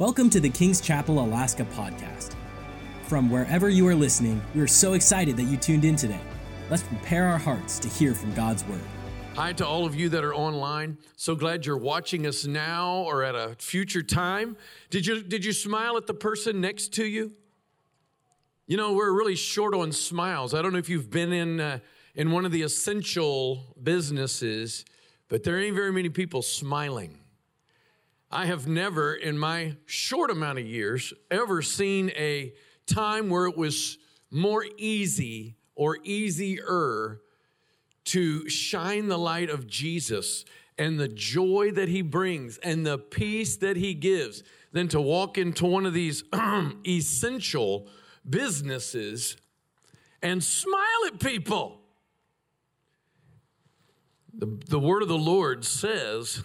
[0.00, 2.34] Welcome to the King's Chapel Alaska podcast.
[3.02, 6.22] From wherever you are listening, we are so excited that you tuned in today.
[6.70, 8.80] Let's prepare our hearts to hear from God's Word.
[9.34, 10.96] Hi to all of you that are online.
[11.16, 14.56] So glad you're watching us now or at a future time.
[14.88, 17.34] Did you, did you smile at the person next to you?
[18.66, 20.54] You know, we're really short on smiles.
[20.54, 21.80] I don't know if you've been in, uh,
[22.14, 24.86] in one of the essential businesses,
[25.28, 27.18] but there ain't very many people smiling.
[28.30, 32.52] I have never, in my short amount of years, ever seen a
[32.86, 33.98] time where it was
[34.30, 37.20] more easy or easier
[38.04, 40.44] to shine the light of Jesus
[40.78, 45.36] and the joy that he brings and the peace that he gives than to walk
[45.36, 46.22] into one of these
[46.86, 47.88] essential
[48.28, 49.36] businesses
[50.22, 51.80] and smile at people.
[54.32, 56.44] The, the word of the Lord says,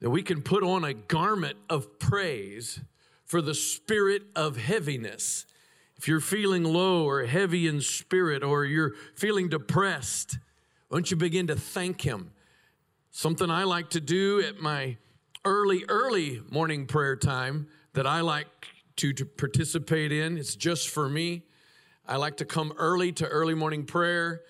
[0.00, 2.80] that we can put on a garment of praise
[3.24, 5.44] for the spirit of heaviness.
[5.96, 10.38] If you're feeling low or heavy in spirit or you're feeling depressed,
[10.88, 12.30] why don't you begin to thank Him?
[13.10, 14.96] Something I like to do at my
[15.44, 18.46] early, early morning prayer time that I like
[18.96, 21.42] to, to participate in, it's just for me.
[22.06, 24.42] I like to come early to early morning prayer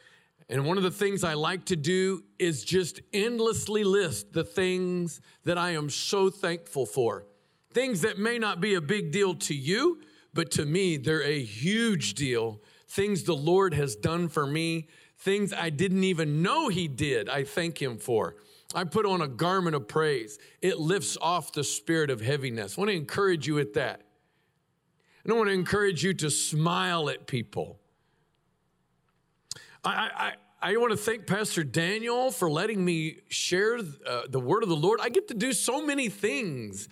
[0.48, 5.20] and one of the things I like to do is just endlessly list the things
[5.44, 7.26] that I am so thankful for.
[7.72, 10.00] Things that may not be a big deal to you,
[10.32, 12.62] but to me, they're a huge deal.
[12.88, 14.88] Things the Lord has done for me,
[15.18, 18.36] things I didn't even know He did, I thank Him for.
[18.74, 20.38] I put on a garment of praise.
[20.62, 22.76] It lifts off the spirit of heaviness.
[22.76, 24.02] I want to encourage you at that.
[25.28, 27.78] I want to encourage you to smile at people.
[29.88, 34.62] I, I, I want to thank Pastor Daniel for letting me share uh, the word
[34.62, 35.00] of the Lord.
[35.00, 36.88] I get to do so many things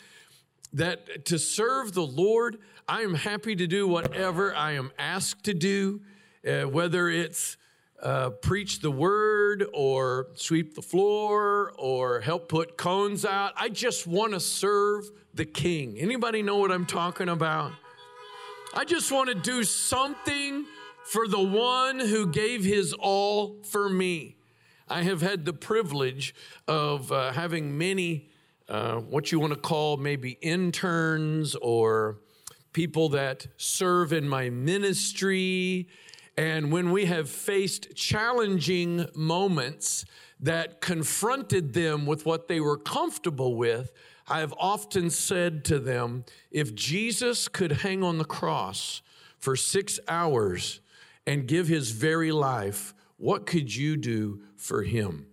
[0.73, 5.55] that to serve the Lord, I am happy to do whatever I am asked to
[5.55, 6.01] do,
[6.47, 7.57] uh, whether it's
[8.03, 13.53] uh, preach the word or sweep the floor or help put cones out.
[13.57, 15.99] I just want to serve the King.
[15.99, 17.73] Anybody know what I'm talking about?
[18.75, 20.67] I just want to do something
[21.07, 24.37] for the one who gave his all for me.
[24.89, 26.35] I have had the privilege
[26.67, 28.29] of uh, having many,
[28.69, 32.19] uh, what you want to call maybe interns or
[32.73, 35.89] people that serve in my ministry.
[36.37, 40.05] And when we have faced challenging moments
[40.41, 43.93] that confronted them with what they were comfortable with,
[44.29, 49.03] I have often said to them, if Jesus could hang on the cross
[49.39, 50.81] for six hours,
[51.27, 55.27] and give his very life, what could you do for him?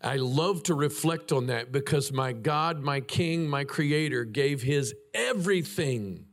[0.00, 4.94] I love to reflect on that because my God, my King, my Creator gave his
[5.14, 6.26] everything,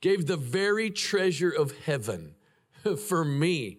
[0.00, 2.34] gave the very treasure of heaven
[3.08, 3.78] for me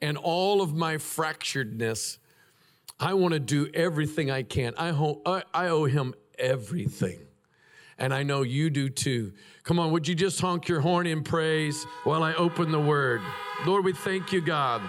[0.00, 2.18] and all of my fracturedness.
[2.98, 4.74] I want to do everything I can.
[4.76, 4.90] I,
[5.68, 7.20] owe him everything.
[7.98, 9.32] And I know you do too.
[9.62, 13.20] Come on, would you just honk your horn in praise while I open the word?
[13.66, 14.82] Lord, we thank you, God.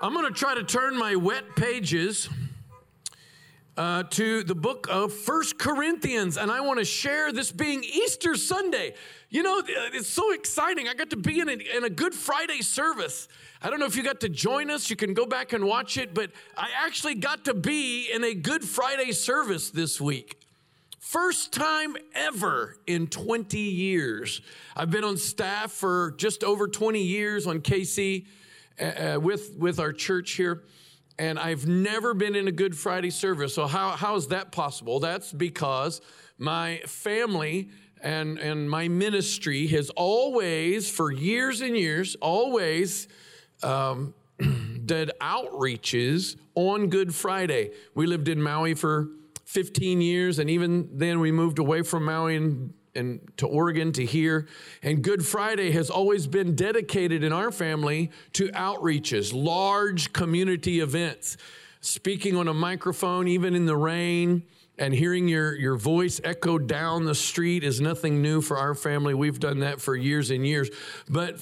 [0.00, 2.28] I'm going to try to turn my wet pages
[3.76, 8.34] uh, to the book of First Corinthians, and I want to share this being Easter
[8.36, 8.94] Sunday.
[9.30, 10.88] You know, it's so exciting.
[10.88, 13.28] I got to be in a, in a Good Friday service.
[13.60, 14.90] I don't know if you got to join us.
[14.90, 18.34] You can go back and watch it, but I actually got to be in a
[18.34, 20.47] Good Friday service this week.
[20.98, 24.40] First time ever in 20 years.
[24.76, 28.26] I've been on staff for just over 20 years on KC
[28.80, 30.64] uh, uh, with, with our church here,
[31.16, 33.54] and I've never been in a Good Friday service.
[33.54, 34.98] So, how, how is that possible?
[34.98, 36.00] That's because
[36.36, 37.70] my family
[38.02, 43.06] and, and my ministry has always, for years and years, always
[43.62, 44.14] um,
[44.84, 47.70] did outreaches on Good Friday.
[47.94, 49.08] We lived in Maui for
[49.48, 54.04] 15 years, and even then we moved away from Maui and, and to Oregon to
[54.04, 54.46] here.
[54.82, 61.38] And Good Friday has always been dedicated in our family to outreaches, large community events.
[61.80, 64.42] Speaking on a microphone, even in the rain,
[64.76, 69.14] and hearing your, your voice echo down the street is nothing new for our family.
[69.14, 70.68] We've done that for years and years.
[71.08, 71.40] But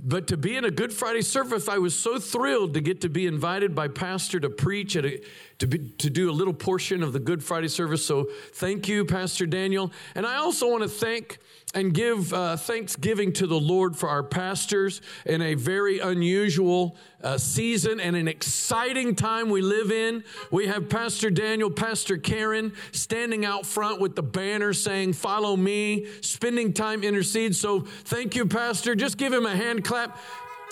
[0.00, 3.10] but to be in a Good Friday service, I was so thrilled to get to
[3.10, 5.22] be invited by Pastor to preach at a,
[5.58, 8.04] to, be, to do a little portion of the Good Friday service.
[8.04, 9.92] So thank you, Pastor Daniel.
[10.14, 11.38] And I also want to thank
[11.74, 17.38] and give uh, thanksgiving to the Lord for our pastors in a very unusual uh,
[17.38, 20.22] season and an exciting time we live in.
[20.50, 26.06] We have Pastor Daniel, Pastor Karen standing out front with the banner saying, Follow me,
[26.20, 27.56] spending time intercede.
[27.56, 28.94] So thank you, Pastor.
[28.94, 30.18] Just give him a hand clap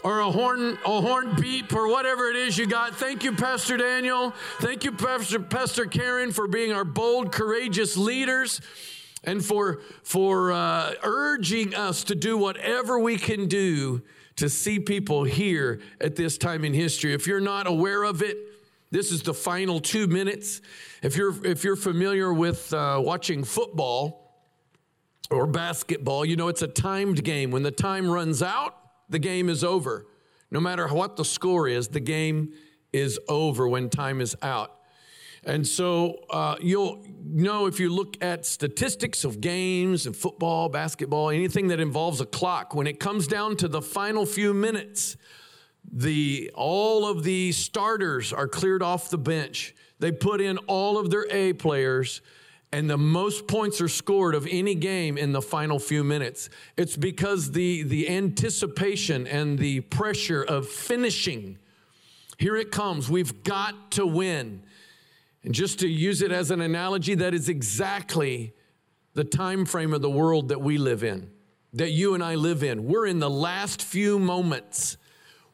[0.02, 2.97] or a horn, a horn beep, or whatever it is you got.
[2.97, 4.32] Thank you, Pastor Daniel.
[4.61, 8.61] Thank you, Pastor, Pastor Karen, for being our bold, courageous leaders
[9.25, 14.02] and for, for uh, urging us to do whatever we can do
[14.37, 17.12] to see people here at this time in history.
[17.12, 18.38] If you're not aware of it,
[18.91, 20.62] this is the final two minutes.
[21.02, 24.43] If you're, if you're familiar with uh, watching football
[25.31, 27.50] or basketball, you know it's a timed game.
[27.50, 28.80] When the time runs out,
[29.11, 30.07] the game is over.
[30.51, 32.55] No matter what the score is, the game
[32.93, 34.77] is over when time is out.
[35.45, 41.31] And so uh, you'll know if you look at statistics of games and football, basketball,
[41.31, 45.17] anything that involves a clock, when it comes down to the final few minutes,
[45.91, 49.75] the all of the starters are cleared off the bench.
[49.99, 52.21] They put in all of their A players
[52.73, 56.49] and the most points are scored of any game in the final few minutes.
[56.77, 61.59] It's because the, the anticipation and the pressure of finishing,
[62.39, 63.11] here it comes.
[63.11, 64.63] We've got to win.
[65.43, 68.55] And just to use it as an analogy, that is exactly
[69.15, 71.31] the time frame of the world that we live in,
[71.73, 72.85] that you and I live in.
[72.85, 74.97] We're in the last few moments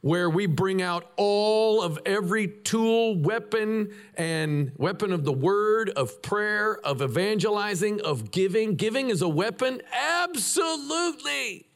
[0.06, 6.22] where we bring out all of every tool, weapon, and weapon of the word, of
[6.22, 8.76] prayer, of evangelizing, of giving.
[8.76, 9.82] Giving is a weapon?
[9.92, 11.66] Absolutely.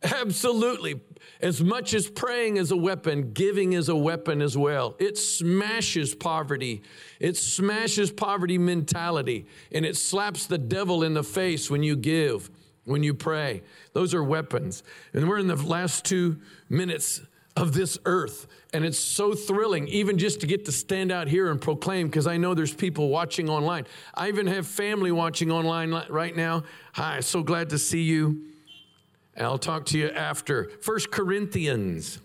[0.00, 1.00] Absolutely.
[1.40, 4.94] As much as praying is a weapon, giving is a weapon as well.
[5.00, 6.82] It smashes poverty.
[7.18, 12.48] It smashes poverty mentality and it slaps the devil in the face when you give,
[12.84, 13.64] when you pray.
[13.92, 14.84] Those are weapons.
[15.12, 17.22] And we're in the last two minutes
[17.56, 18.46] of this earth.
[18.72, 22.26] And it's so thrilling, even just to get to stand out here and proclaim, because
[22.26, 23.86] I know there's people watching online.
[24.14, 26.64] I even have family watching online right now.
[26.92, 28.42] Hi, so glad to see you.
[29.38, 30.70] I'll talk to you after.
[30.80, 32.18] First Corinthians.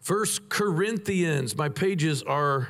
[0.00, 1.56] First Corinthians.
[1.56, 2.68] My pages are.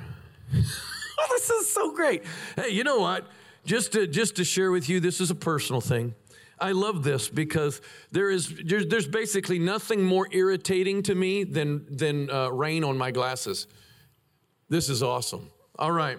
[0.55, 2.25] oh, this is so great.
[2.57, 3.27] Hey, you know what?
[3.65, 6.15] Just to just to share with you, this is a personal thing.
[6.61, 11.87] I love this because there is there's, there's basically nothing more irritating to me than
[11.91, 13.67] than uh, rain on my glasses.
[14.69, 15.51] This is awesome.
[15.79, 16.19] All right,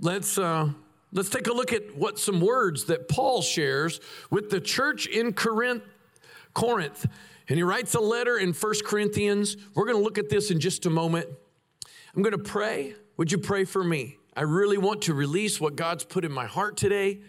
[0.00, 0.38] let's.
[0.38, 0.70] Uh,
[1.10, 3.98] Let's take a look at what some words that Paul shares
[4.30, 5.82] with the church in Corinth.
[6.52, 7.06] Corinth.
[7.48, 9.56] And he writes a letter in First Corinthians.
[9.74, 11.26] We're going to look at this in just a moment.
[12.14, 12.94] I'm going to pray.
[13.16, 14.18] Would you pray for me?
[14.36, 17.20] I really want to release what God's put in my heart today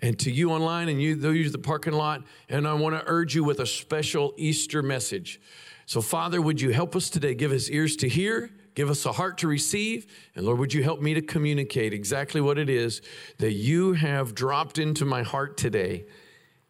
[0.00, 2.22] and to you online and you those the parking lot.
[2.48, 5.40] And I want to urge you with a special Easter message.
[5.86, 7.34] So, Father, would you help us today?
[7.34, 10.06] Give us ears to hear Give us a heart to receive.
[10.36, 13.00] And Lord, would you help me to communicate exactly what it is
[13.38, 16.04] that you have dropped into my heart today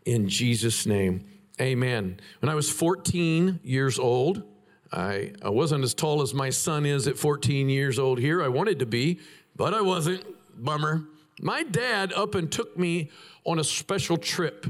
[0.07, 1.27] in Jesus' name.
[1.61, 2.21] Amen.
[2.41, 4.45] When I was 14 years old,
[4.93, 8.41] I, I wasn't as tall as my son is at 14 years old here.
[8.41, 9.19] I wanted to be,
[9.57, 10.25] but I wasn't.
[10.57, 11.05] Bummer.
[11.41, 13.11] My dad up and took me
[13.45, 14.67] on a special trip,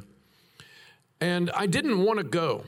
[1.21, 2.65] and I didn't want to go.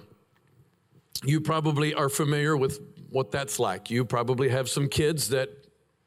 [1.25, 2.81] You probably are familiar with
[3.11, 3.91] what that's like.
[3.91, 5.50] You probably have some kids that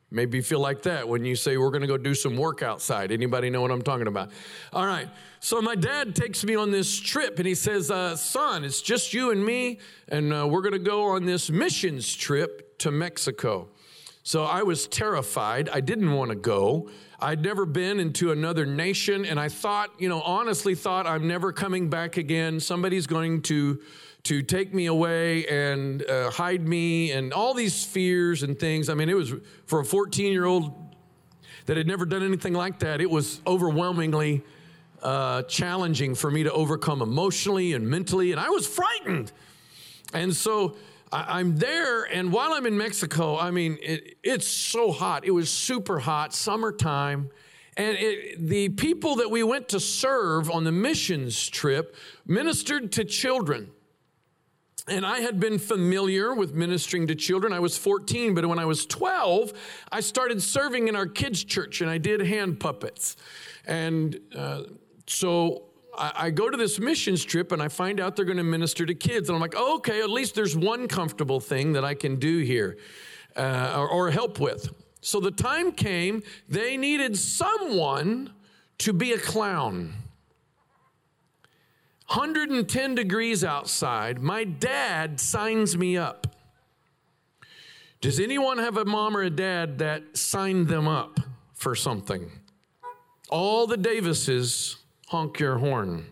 [0.09, 3.11] maybe feel like that when you say we're going to go do some work outside.
[3.11, 4.31] Anybody know what I'm talking about?
[4.71, 5.09] All right.
[5.39, 9.13] So my dad takes me on this trip and he says, uh, "Son, it's just
[9.13, 13.67] you and me, and uh, we're going to go on this missions trip to Mexico."
[14.23, 15.69] So I was terrified.
[15.69, 16.89] I didn't want to go.
[17.19, 21.51] I'd never been into another nation, and I thought, you know, honestly thought I'm never
[21.51, 22.59] coming back again.
[22.59, 23.81] Somebody's going to
[24.23, 28.87] to take me away and uh, hide me and all these fears and things.
[28.87, 29.33] I mean, it was
[29.65, 30.95] for a 14 year old
[31.65, 34.43] that had never done anything like that, it was overwhelmingly
[35.01, 38.31] uh, challenging for me to overcome emotionally and mentally.
[38.31, 39.31] And I was frightened.
[40.13, 40.75] And so
[41.11, 45.25] I, am there, and while I'm in Mexico, I mean, it, it's so hot.
[45.25, 47.29] It was super hot, summertime.
[47.75, 53.03] And it, the people that we went to serve on the missions trip ministered to
[53.05, 53.71] children.
[54.87, 57.53] And I had been familiar with ministering to children.
[57.53, 59.53] I was 14, but when I was 12,
[59.91, 63.15] I started serving in our kids' church and I did hand puppets.
[63.65, 64.63] And uh,
[65.07, 68.85] so I, go to this missions trip and I find out they're going to minister
[68.85, 69.29] to kids.
[69.29, 72.39] And I'm like, oh, okay, at least there's one comfortable thing that I can do
[72.39, 72.77] here
[73.35, 74.69] uh, or, or help with.
[75.01, 78.31] So the time came, they needed someone
[78.79, 79.93] to be a clown.
[82.07, 84.21] 110 degrees outside.
[84.21, 86.27] My dad signs me up.
[88.01, 91.19] Does anyone have a mom or a dad that signed them up
[91.53, 92.31] for something?
[93.29, 94.80] All the Davises
[95.11, 96.05] honk your horn.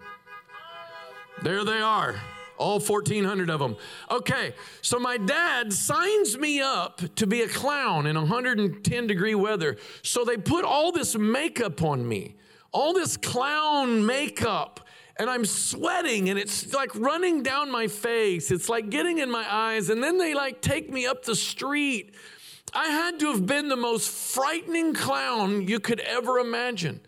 [1.41, 2.19] There they are,
[2.57, 3.77] all 1,400 of them.
[4.11, 9.77] Okay, so my dad signs me up to be a clown in 110 degree weather.
[10.03, 12.35] So they put all this makeup on me,
[12.73, 14.81] all this clown makeup
[15.15, 18.51] and I'm sweating and it's like running down my face.
[18.51, 19.89] It's like getting in my eyes.
[19.89, 22.15] And then they like take me up the street.
[22.73, 26.99] I had to have been the most frightening clown you could ever imagine.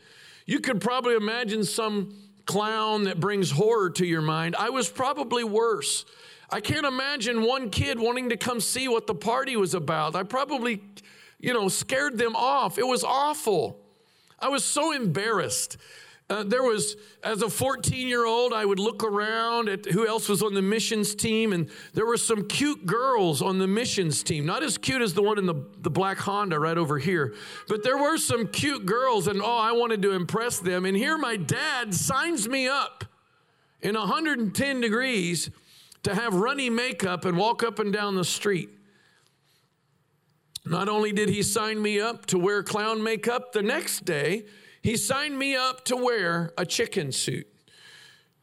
[0.46, 4.56] You could probably imagine some clown that brings horror to your mind.
[4.58, 6.06] I was probably worse.
[6.50, 10.16] I can't imagine one kid wanting to come see what the party was about.
[10.16, 10.84] I probably,
[11.40, 12.78] you know, scared them off.
[12.78, 13.80] It was awful.
[14.40, 15.78] I was so embarrassed.
[16.32, 16.96] Uh, there was,
[17.26, 20.62] as a 14 year old, I would look around at who else was on the
[20.62, 24.46] missions team, and there were some cute girls on the missions team.
[24.46, 27.36] Not as cute as the one in the, the black Honda right over here,
[27.68, 30.86] but there were some cute girls, and oh, I wanted to impress them.
[30.86, 33.04] And here my dad signs me up
[33.82, 35.50] in 110 degrees
[36.04, 38.70] to have runny makeup and walk up and down the street.
[40.66, 44.46] Not only did he sign me up to wear clown makeup the next day,
[44.82, 47.48] he signed me up to wear a chicken suit.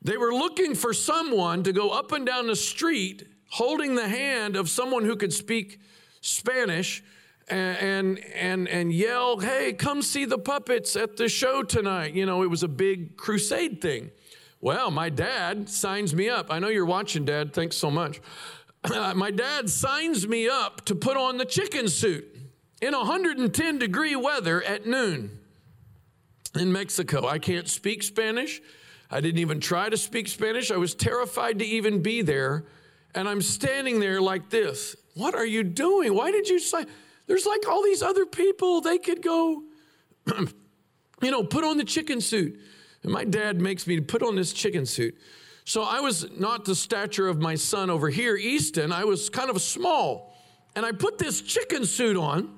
[0.03, 4.57] They were looking for someone to go up and down the street holding the hand
[4.57, 5.81] of someone who could speak
[6.21, 7.03] Spanish
[7.49, 12.15] and, and, and yell, Hey, come see the puppets at the show tonight.
[12.15, 14.11] You know, it was a big crusade thing.
[14.61, 16.51] Well, my dad signs me up.
[16.51, 17.53] I know you're watching, Dad.
[17.53, 18.21] Thanks so much.
[19.15, 22.37] my dad signs me up to put on the chicken suit
[22.81, 25.38] in 110 degree weather at noon
[26.57, 27.27] in Mexico.
[27.27, 28.61] I can't speak Spanish.
[29.11, 30.71] I didn't even try to speak Spanish.
[30.71, 32.67] I was terrified to even be there.
[33.15, 34.97] And I'm standing there like this.
[35.15, 36.15] What are you doing?
[36.15, 36.85] Why did you say?
[37.27, 38.81] There's like all these other people.
[38.81, 39.63] They could go,
[40.27, 42.61] you know, put on the chicken suit.
[43.03, 45.17] And my dad makes me put on this chicken suit.
[45.65, 48.91] So I was not the stature of my son over here, Easton.
[48.91, 50.35] I was kind of small.
[50.75, 52.55] And I put this chicken suit on,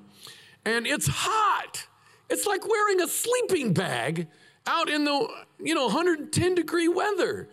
[0.65, 1.87] and it's hot.
[2.31, 4.27] It's like wearing a sleeping bag
[4.65, 5.27] out in the,
[5.59, 7.49] you know, 110 degree weather.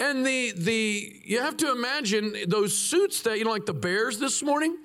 [0.00, 4.18] And the the you have to imagine those suits that, you know, like the bears
[4.18, 4.78] this morning,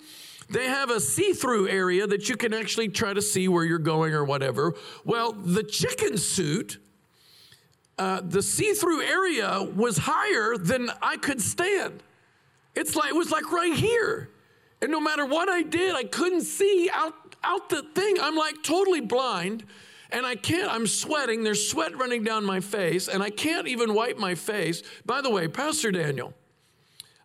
[0.49, 4.13] they have a see-through area that you can actually try to see where you're going
[4.13, 4.75] or whatever.
[5.05, 6.77] Well, the chicken suit,
[7.97, 12.03] uh, the see-through area was higher than I could stand.
[12.75, 14.29] It's like it was like right here.
[14.81, 18.17] And no matter what I did, I couldn't see out out the thing.
[18.21, 19.65] I'm like totally blind
[20.11, 21.43] and I can't, I'm sweating.
[21.43, 24.81] There's sweat running down my face and I can't even wipe my face.
[25.05, 26.33] By the way, Pastor Daniel,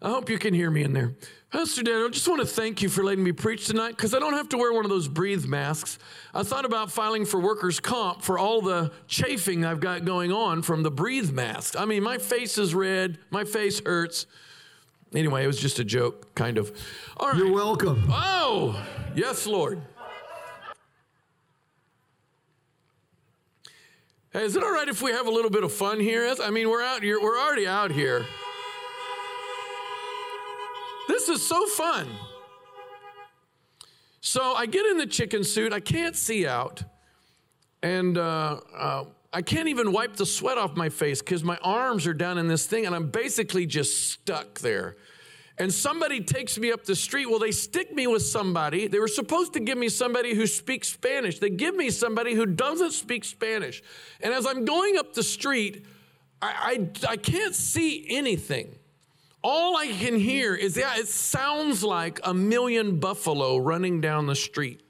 [0.02, 1.14] I hope you can hear me in there.
[1.50, 4.18] Pastor Daniel, I just want to thank you for letting me preach tonight because I
[4.18, 5.98] don't have to wear one of those breathe masks.
[6.34, 10.62] I thought about filing for workers' comp for all the chafing I've got going on
[10.62, 11.78] from the breathe mask.
[11.78, 14.26] I mean, my face is red, my face hurts.
[15.14, 16.76] Anyway, it was just a joke, kind of.
[17.16, 17.36] All right.
[17.36, 18.02] You're welcome.
[18.08, 19.80] Oh, yes, Lord.
[24.34, 26.34] Hey, is it all right if we have a little bit of fun here?
[26.42, 28.26] I mean, we're out here, we're already out here.
[31.06, 32.08] This is so fun.
[34.20, 36.82] So I get in the chicken suit, I can't see out,
[37.80, 42.04] and uh, uh, I can't even wipe the sweat off my face because my arms
[42.08, 44.96] are down in this thing, and I'm basically just stuck there
[45.58, 47.26] and somebody takes me up the street.
[47.26, 48.88] Well, they stick me with somebody.
[48.88, 51.38] They were supposed to give me somebody who speaks Spanish.
[51.38, 53.82] They give me somebody who doesn't speak Spanish.
[54.20, 55.86] And as I'm going up the street,
[56.42, 58.74] I, I, I can't see anything.
[59.44, 64.34] All I can hear is, yeah, it sounds like a million buffalo running down the
[64.34, 64.83] street.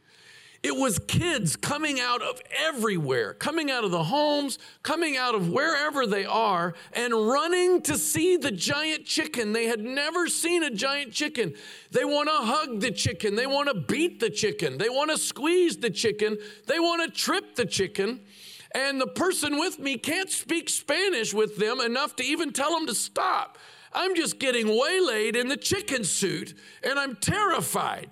[0.64, 5.50] It was kids coming out of everywhere, coming out of the homes, coming out of
[5.50, 9.52] wherever they are, and running to see the giant chicken.
[9.52, 11.52] They had never seen a giant chicken.
[11.90, 13.34] They want to hug the chicken.
[13.34, 14.78] They want to beat the chicken.
[14.78, 16.38] They want to squeeze the chicken.
[16.66, 18.20] They want to trip the chicken.
[18.74, 22.86] And the person with me can't speak Spanish with them enough to even tell them
[22.86, 23.58] to stop.
[23.92, 28.08] I'm just getting waylaid in the chicken suit, and I'm terrified.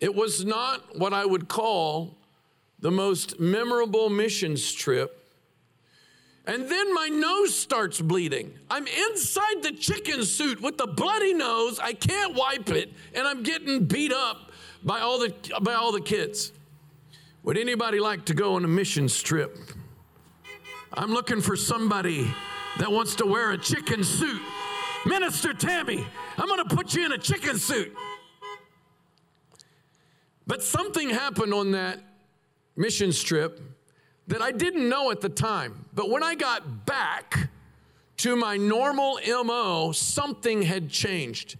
[0.00, 2.16] It was not what I would call
[2.80, 5.18] the most memorable missions trip
[6.46, 8.58] And then my nose starts bleeding.
[8.70, 11.78] I'm inside the chicken suit with the bloody nose.
[11.78, 14.50] I can't wipe it, and I'm getting beat up
[14.82, 16.52] by all the by all the kids.
[17.42, 19.58] Would anybody like to go on a mission trip?
[20.94, 22.32] I'm looking for somebody
[22.78, 24.40] that wants to wear a chicken suit.
[25.04, 26.06] Minister Tammy,
[26.38, 27.94] I'm going to put you in a chicken suit.
[30.48, 32.00] But something happened on that
[32.74, 33.60] mission trip
[34.26, 35.84] that I didn't know at the time.
[35.94, 37.50] But when I got back
[38.18, 41.56] to my normal MO, something had changed.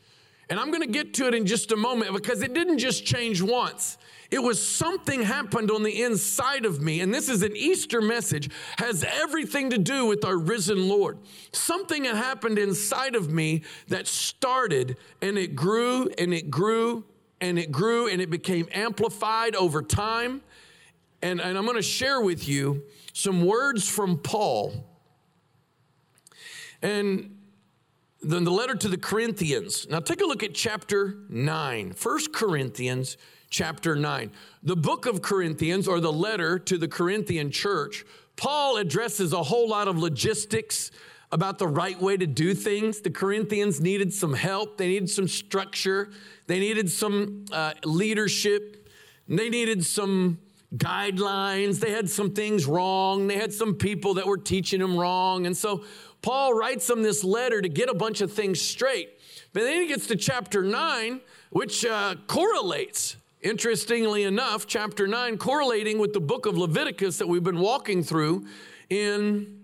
[0.51, 3.05] And I'm going to get to it in just a moment because it didn't just
[3.05, 3.99] change once.
[4.31, 8.51] It was something happened on the inside of me, and this is an Easter message,
[8.79, 11.19] has everything to do with our risen Lord.
[11.53, 17.05] Something had happened inside of me that started and it grew and it grew
[17.41, 20.43] and it grew and it became amplified over time.
[21.23, 24.85] And, and I'm going to share with you some words from Paul.
[26.83, 27.37] And
[28.21, 29.89] then the letter to the Corinthians.
[29.89, 33.17] Now take a look at chapter 9, 1 Corinthians
[33.51, 34.31] chapter 9.
[34.63, 38.05] The book of Corinthians, or the letter to the Corinthian church,
[38.37, 40.91] Paul addresses a whole lot of logistics
[41.31, 43.01] about the right way to do things.
[43.01, 46.11] The Corinthians needed some help, they needed some structure,
[46.47, 48.89] they needed some uh, leadership,
[49.29, 50.39] they needed some
[50.75, 55.47] guidelines, they had some things wrong, they had some people that were teaching them wrong.
[55.47, 55.85] And so
[56.23, 59.11] Paul writes them this letter to get a bunch of things straight.
[59.53, 61.21] But then he gets to chapter 9,
[61.51, 67.45] which uh, correlates Interestingly enough, chapter 9 correlating with the book of Leviticus that we've
[67.45, 68.47] been walking through
[68.91, 69.58] in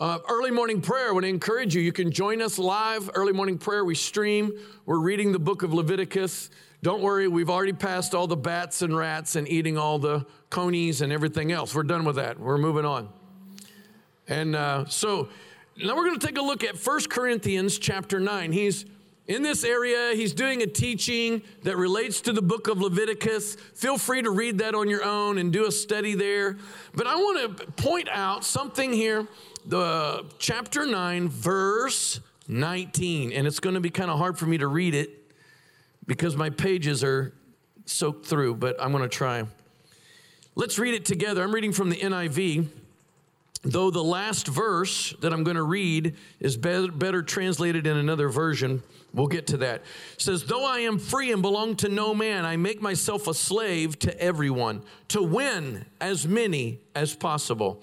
[0.00, 1.10] uh, early morning prayer.
[1.10, 1.82] I want to encourage you.
[1.82, 3.84] You can join us live, early morning prayer.
[3.84, 4.52] We stream.
[4.86, 6.50] We're reading the book of Leviticus.
[6.82, 11.02] Don't worry, we've already passed all the bats and rats and eating all the conies
[11.02, 11.74] and everything else.
[11.74, 12.40] We're done with that.
[12.40, 13.10] We're moving on.
[14.26, 15.28] And uh, so
[15.76, 18.52] now we're going to take a look at 1 Corinthians chapter 9.
[18.52, 18.86] He's
[19.30, 20.12] in this area.
[20.14, 23.54] He's doing a teaching that relates to the book of Leviticus.
[23.74, 26.56] Feel free to read that on your own and do a study there.
[26.94, 29.28] But I want to point out something here,
[29.70, 33.32] the chapter 9, verse 19.
[33.32, 35.32] And it's going to be kind of hard for me to read it
[36.06, 37.32] because my pages are
[37.86, 39.44] soaked through, but I'm going to try.
[40.56, 41.42] Let's read it together.
[41.42, 42.68] I'm reading from the NIV
[43.62, 48.28] though the last verse that I'm going to read is better, better, translated in another
[48.28, 48.82] version.
[49.12, 49.82] We'll get to that.
[50.14, 53.34] It says, Though I am free and belong to no man, I make myself a
[53.34, 57.82] slave to everyone to win as many as possible.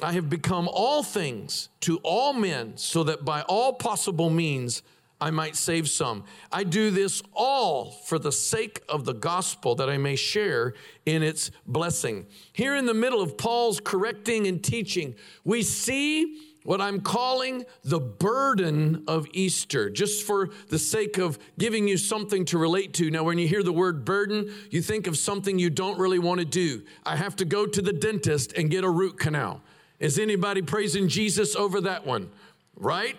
[0.00, 4.82] I have become all things to all men, so that by all possible means
[5.20, 6.24] I might save some.
[6.52, 11.24] I do this all for the sake of the gospel that I may share in
[11.24, 12.26] its blessing.
[12.52, 17.98] Here in the middle of Paul's correcting and teaching, we see what I'm calling the
[17.98, 23.10] burden of Easter, just for the sake of giving you something to relate to.
[23.10, 26.40] Now, when you hear the word burden, you think of something you don't really want
[26.40, 26.82] to do.
[27.04, 29.62] I have to go to the dentist and get a root canal.
[30.00, 32.30] Is anybody praising Jesus over that one?
[32.76, 33.16] Right?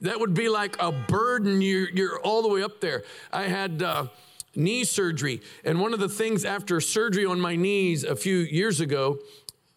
[0.00, 1.60] That would be like a burden.
[1.60, 3.02] You're, you're all the way up there.
[3.32, 4.06] I had uh,
[4.54, 8.80] knee surgery, and one of the things after surgery on my knees a few years
[8.80, 9.18] ago,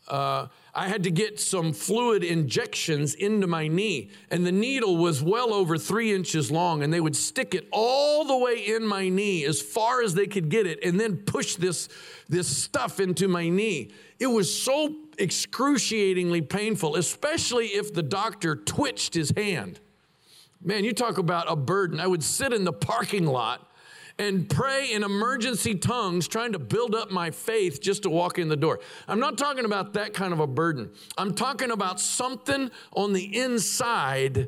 [0.08, 5.22] uh, I had to get some fluid injections into my knee, and the needle was
[5.22, 9.10] well over three inches long, and they would stick it all the way in my
[9.10, 11.90] knee as far as they could get it, and then push this,
[12.28, 13.92] this stuff into my knee.
[14.20, 19.80] It was so excruciatingly painful, especially if the doctor twitched his hand.
[20.62, 22.00] Man, you talk about a burden.
[22.00, 23.70] I would sit in the parking lot
[24.20, 28.48] and pray in emergency tongues, trying to build up my faith just to walk in
[28.48, 28.80] the door.
[29.08, 30.92] I'm not talking about that kind of a burden.
[31.18, 34.48] I'm talking about something on the inside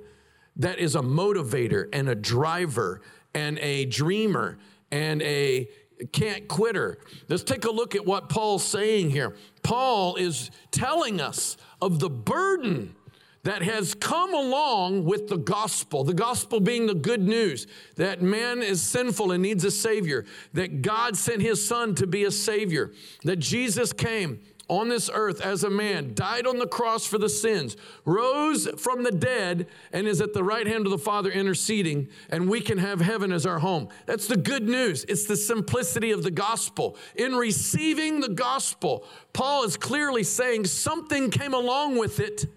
[0.58, 3.02] that is a motivator and a driver
[3.34, 4.58] and a dreamer
[4.92, 5.68] and a
[6.12, 6.98] can't quitter.
[7.30, 9.36] Let's take a look at what Paul's saying here.
[9.64, 12.96] Paul is telling us of the burden
[13.44, 18.64] that has come along with the gospel, the gospel being the good news that man
[18.64, 22.92] is sinful and needs a savior, that God sent his son to be a savior,
[23.24, 27.30] that Jesus came on this earth as a man, died on the cross for the
[27.30, 32.08] sins, rose from the dead, and is at the right hand of the Father interceding,
[32.30, 33.88] and we can have heaven as our home.
[34.06, 35.06] That's the good news.
[35.08, 36.98] It's the simplicity of the gospel.
[37.16, 42.48] In receiving the gospel, Paul is clearly saying something came along with it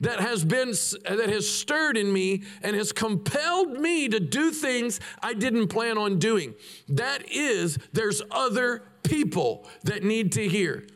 [0.00, 5.00] that has been that has stirred in me and has compelled me to do things
[5.22, 6.54] I didn't plan on doing.
[6.88, 10.86] That is there's other people that need to hear.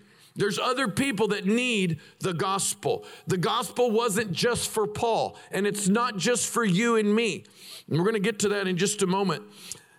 [0.41, 3.05] There's other people that need the gospel.
[3.27, 7.45] The gospel wasn't just for Paul, and it's not just for you and me.
[7.87, 9.43] And we're going to get to that in just a moment.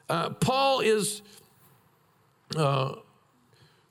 [0.09, 1.21] Uh, Paul is,
[2.57, 2.95] uh,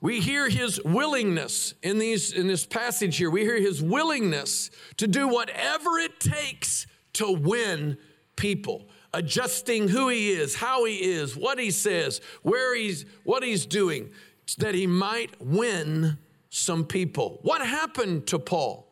[0.01, 3.31] we hear his willingness in, these, in this passage here.
[3.31, 7.97] We hear his willingness to do whatever it takes to win
[8.35, 13.65] people adjusting who he is, how he is, what he says, where he's what he's
[13.65, 14.09] doing
[14.57, 16.17] that he might win
[16.51, 17.39] some people.
[17.41, 18.87] What happened to Paul?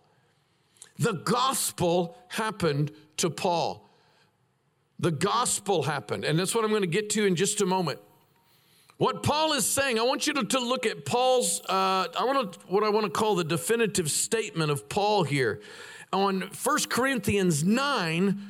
[0.98, 3.88] The gospel happened to Paul.
[4.98, 6.24] The gospel happened.
[6.24, 8.00] And that's what I'm going to get to in just a moment.
[8.98, 12.54] What Paul is saying, I want you to, to look at Paul's, uh, I want
[12.54, 15.62] to, what I want to call the definitive statement of Paul here.
[16.12, 18.42] On 1 Corinthians 9,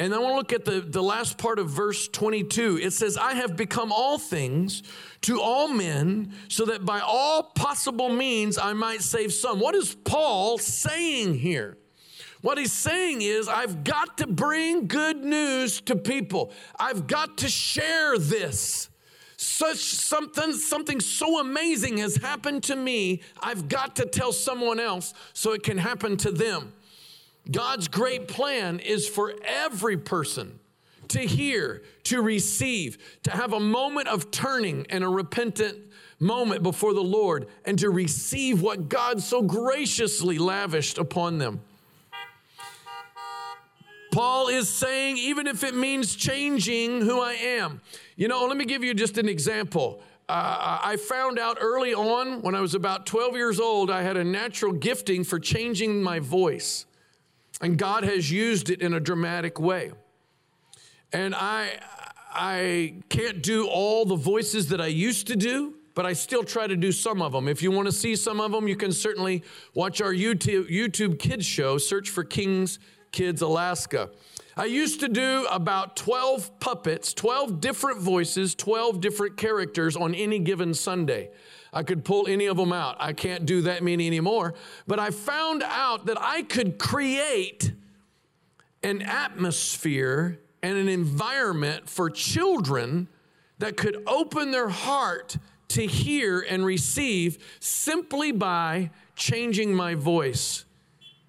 [0.00, 2.78] and I want to look at the, the last part of verse 22.
[2.82, 4.82] It says, I have become all things
[5.20, 9.60] to all men so that by all possible means I might save some.
[9.60, 11.76] What is Paul saying here?
[12.40, 16.50] What he's saying is, I've got to bring good news to people.
[16.78, 18.88] I've got to share this.
[19.36, 23.20] Such something, something so amazing has happened to me.
[23.38, 26.72] I've got to tell someone else so it can happen to them.
[27.50, 30.60] God's great plan is for every person
[31.08, 35.76] to hear, to receive, to have a moment of turning and a repentant
[36.20, 41.60] moment before the Lord, and to receive what God so graciously lavished upon them.
[44.12, 47.80] Paul is saying, even if it means changing who I am.
[48.16, 50.02] You know, let me give you just an example.
[50.28, 54.16] Uh, I found out early on when I was about 12 years old, I had
[54.16, 56.86] a natural gifting for changing my voice.
[57.60, 59.92] And God has used it in a dramatic way.
[61.12, 61.78] And I,
[62.32, 66.66] I can't do all the voices that I used to do, but I still try
[66.66, 67.48] to do some of them.
[67.48, 69.42] If you want to see some of them, you can certainly
[69.74, 72.78] watch our YouTube, YouTube kids show, search for Kings
[73.12, 74.10] Kids Alaska.
[74.56, 80.38] I used to do about 12 puppets, 12 different voices, 12 different characters on any
[80.38, 81.30] given Sunday.
[81.72, 82.96] I could pull any of them out.
[82.98, 84.54] I can't do that many anymore.
[84.86, 87.72] But I found out that I could create
[88.82, 93.08] an atmosphere and an environment for children
[93.58, 95.36] that could open their heart
[95.68, 100.64] to hear and receive simply by changing my voice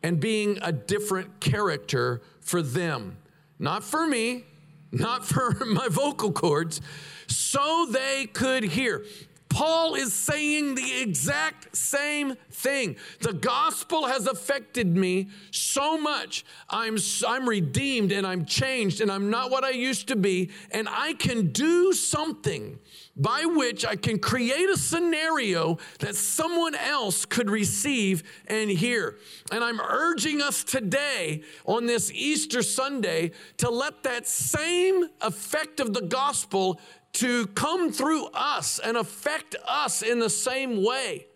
[0.02, 3.18] and being a different character for them.
[3.60, 4.46] Not for me,
[4.92, 6.82] not for my vocal cords,
[7.28, 9.06] so they could hear.
[9.52, 12.96] Paul is saying the exact same thing.
[13.20, 16.46] The gospel has affected me so much.
[16.70, 20.52] I'm, I'm redeemed and I'm changed and I'm not what I used to be.
[20.72, 22.80] And I can do something
[23.18, 29.18] by which I can create a scenario that someone else could receive and hear.
[29.52, 35.94] And I'm urging us today on this Easter Sunday to let that same effect of
[35.94, 36.80] the gospel
[37.14, 41.28] to come through us and affect us in the same way.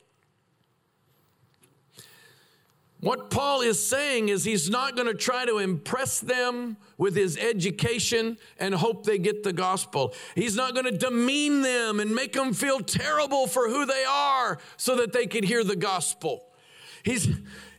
[3.01, 7.37] What Paul is saying is he's not going to try to impress them with his
[7.37, 10.15] education and hope they get the gospel.
[10.33, 14.57] He's not going to demean them and make them feel terrible for who they are
[14.77, 16.45] so that they can hear the gospel.
[17.03, 17.27] He's,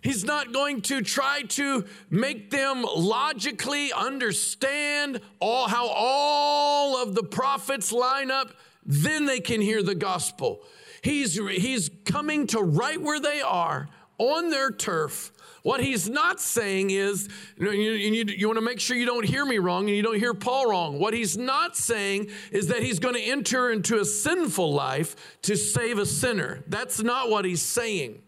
[0.06, 7.24] He's not going to try to make them logically understand all how all of the
[7.24, 8.52] prophets line up,
[8.84, 10.62] then they can hear the gospel.
[11.02, 13.88] He's, he's coming to right where they are
[14.18, 15.32] on their turf.
[15.64, 19.44] What he's not saying is, you, you, you, want to make sure you don't hear
[19.44, 21.00] me wrong and you don't hear Paul wrong.
[21.00, 25.56] What he's not saying is that he's going to enter into a sinful life to
[25.56, 26.62] save a sinner.
[26.68, 28.22] That's not what he's saying.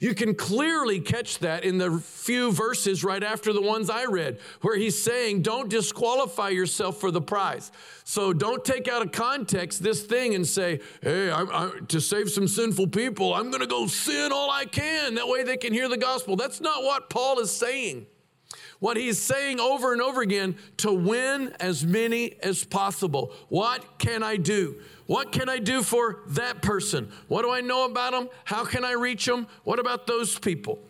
[0.00, 4.38] You can clearly catch that in the few verses right after the ones I read,
[4.60, 7.72] where he's saying, Don't disqualify yourself for the prize.
[8.04, 12.30] So don't take out of context this thing and say, Hey, I'm, I'm, to save
[12.30, 15.16] some sinful people, I'm going to go sin all I can.
[15.16, 16.36] That way they can hear the gospel.
[16.36, 18.06] That's not what Paul is saying.
[18.78, 23.32] what he's saying over and over again to win as many as possible.
[23.48, 24.76] What can I do?
[25.08, 27.10] What can I do for that person?
[27.28, 28.28] What do I know about them?
[28.44, 29.46] How can I reach them?
[29.64, 30.80] What about those people?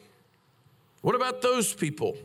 [1.02, 2.16] What about those people?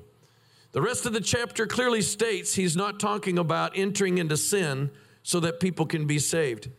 [0.71, 4.89] The rest of the chapter clearly states he's not talking about entering into sin
[5.21, 6.71] so that people can be saved.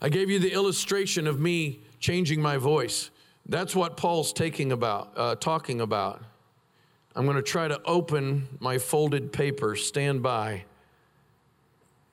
[0.00, 3.10] I gave you the illustration of me changing my voice.
[3.44, 6.22] That's what Paul's taking about, uh, talking about.
[7.16, 9.74] I'm going to try to open my folded paper.
[9.74, 10.62] Stand by.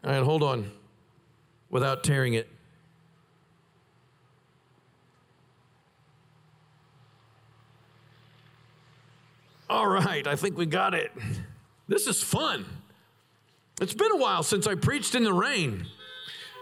[0.04, 0.72] All right, hold on
[1.69, 2.49] without tearing it.
[9.69, 11.12] All right, I think we got it.
[11.88, 12.65] This is fun.
[13.82, 15.86] It's been a while since I preached in the rain.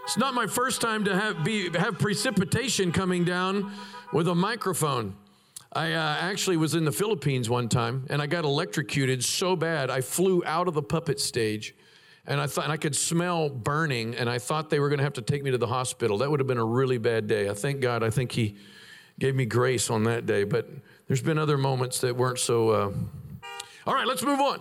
[0.04, 3.72] It's not my first time to have, be, have precipitation coming down
[4.12, 5.16] with a microphone.
[5.72, 9.90] I uh, actually was in the Philippines one time and I got electrocuted so bad
[9.90, 11.74] I flew out of the puppet stage
[12.28, 15.04] and I thought and I could smell burning and I thought they were going to
[15.04, 16.18] have to take me to the hospital.
[16.18, 17.48] That would have been a really bad day.
[17.48, 18.04] I thank God.
[18.04, 18.56] I think He
[19.18, 20.68] gave me grace on that day, but
[21.08, 22.70] there's been other moments that weren't so.
[22.70, 22.92] Uh...
[23.86, 24.60] All right, let's move on.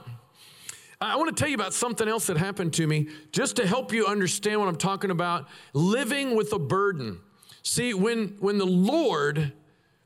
[1.00, 3.92] I want to tell you about something else that happened to me just to help
[3.92, 5.48] you understand what I'm talking about.
[5.74, 7.20] Living with a burden.
[7.64, 9.52] See, when when the Lord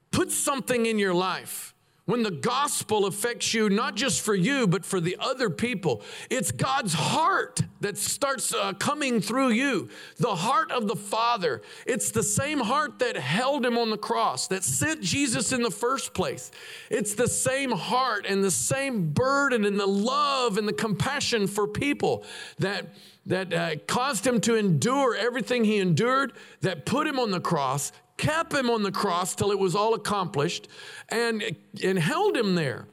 [0.09, 1.75] puts something in your life
[2.11, 6.51] when the gospel affects you, not just for you, but for the other people, it's
[6.51, 9.87] God's heart that starts uh, coming through you.
[10.17, 11.61] The heart of the Father.
[11.85, 15.71] It's the same heart that held him on the cross, that sent Jesus in the
[15.71, 16.51] first place.
[16.89, 21.65] It's the same heart and the same burden and the love and the compassion for
[21.65, 22.25] people
[22.59, 22.87] that
[23.23, 27.91] that uh, caused him to endure everything he endured, that put him on the cross,
[28.21, 30.67] kept him on the cross till it was all accomplished,
[31.09, 31.43] and,
[31.83, 32.85] and held him there.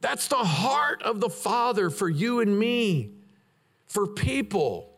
[0.00, 3.10] That's the heart of the Father for you and me,
[3.86, 4.97] for people.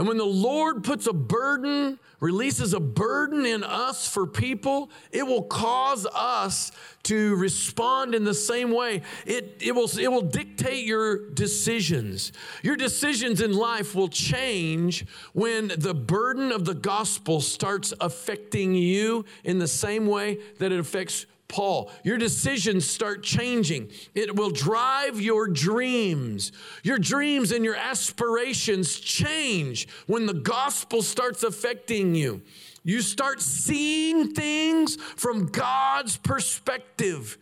[0.00, 5.26] And when the Lord puts a burden, releases a burden in us for people, it
[5.26, 9.02] will cause us to respond in the same way.
[9.26, 12.32] It, it, will, it will dictate your decisions.
[12.62, 19.26] Your decisions in life will change when the burden of the gospel starts affecting you
[19.44, 21.90] in the same way that it affects Paul.
[22.04, 23.90] Your decisions start changing.
[24.14, 26.52] It will drive your dreams.
[26.82, 32.40] Your dreams and your aspirations change when the gospel starts affecting you.
[32.84, 37.36] You start seeing things from God's perspective.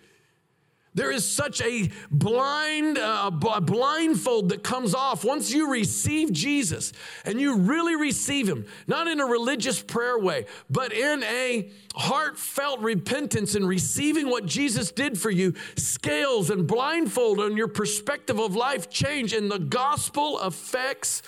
[0.98, 6.92] There is such a blind uh, blindfold that comes off once you receive Jesus
[7.24, 12.80] and you really receive him, not in a religious prayer way, but in a heartfelt
[12.80, 15.54] repentance and receiving what Jesus did for you.
[15.76, 21.22] Scales and blindfold on your perspective of life change, and the gospel affects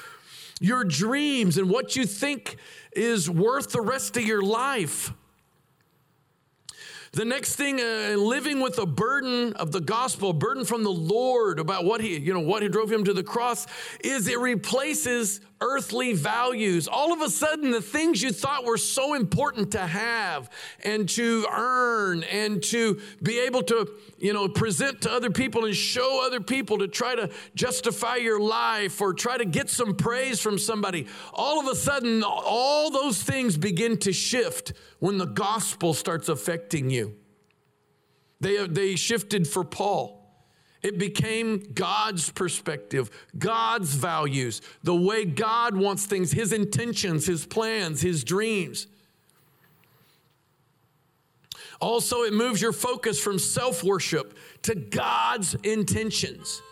[0.60, 2.56] your dreams and what you think
[2.90, 5.12] is worth the rest of your life.
[7.12, 10.92] The next thing, uh, living with a burden of the gospel, a burden from the
[10.92, 13.66] Lord about what he, you know, what he drove him to the cross,
[14.04, 16.88] is it replaces earthly values.
[16.88, 20.50] All of a sudden, the things you thought were so important to have
[20.84, 25.74] and to earn and to be able to, you know, present to other people and
[25.74, 30.40] show other people to try to justify your life or try to get some praise
[30.40, 31.06] from somebody.
[31.32, 36.90] All of a sudden, all those things begin to shift when the gospel starts affecting
[36.90, 37.16] you.
[38.40, 40.19] They, they shifted for Paul.
[40.82, 48.00] It became God's perspective, God's values, the way God wants things, His intentions, His plans,
[48.00, 48.86] His dreams.
[51.80, 56.62] Also, it moves your focus from self worship to God's intentions.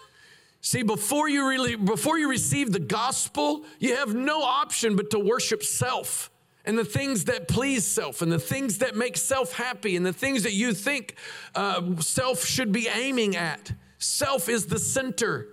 [0.61, 5.19] See, before you really, before you receive the gospel, you have no option but to
[5.19, 6.31] worship self
[6.65, 10.13] and the things that please self and the things that make self happy and the
[10.13, 11.15] things that you think
[11.55, 13.73] uh, self should be aiming at.
[13.99, 15.49] Self is the center.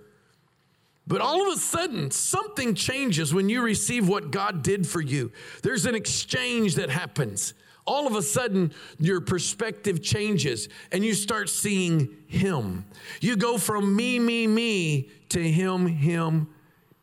[1.06, 5.30] But all of a sudden, something changes when you receive what God did for you.
[5.62, 7.54] There's an exchange that happens.
[7.86, 12.84] All of a sudden, your perspective changes and you start seeing Him.
[13.20, 16.48] You go from me, me, me to Him, Him,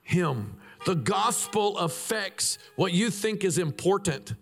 [0.01, 0.57] Him.
[0.85, 4.33] The gospel affects what you think is important.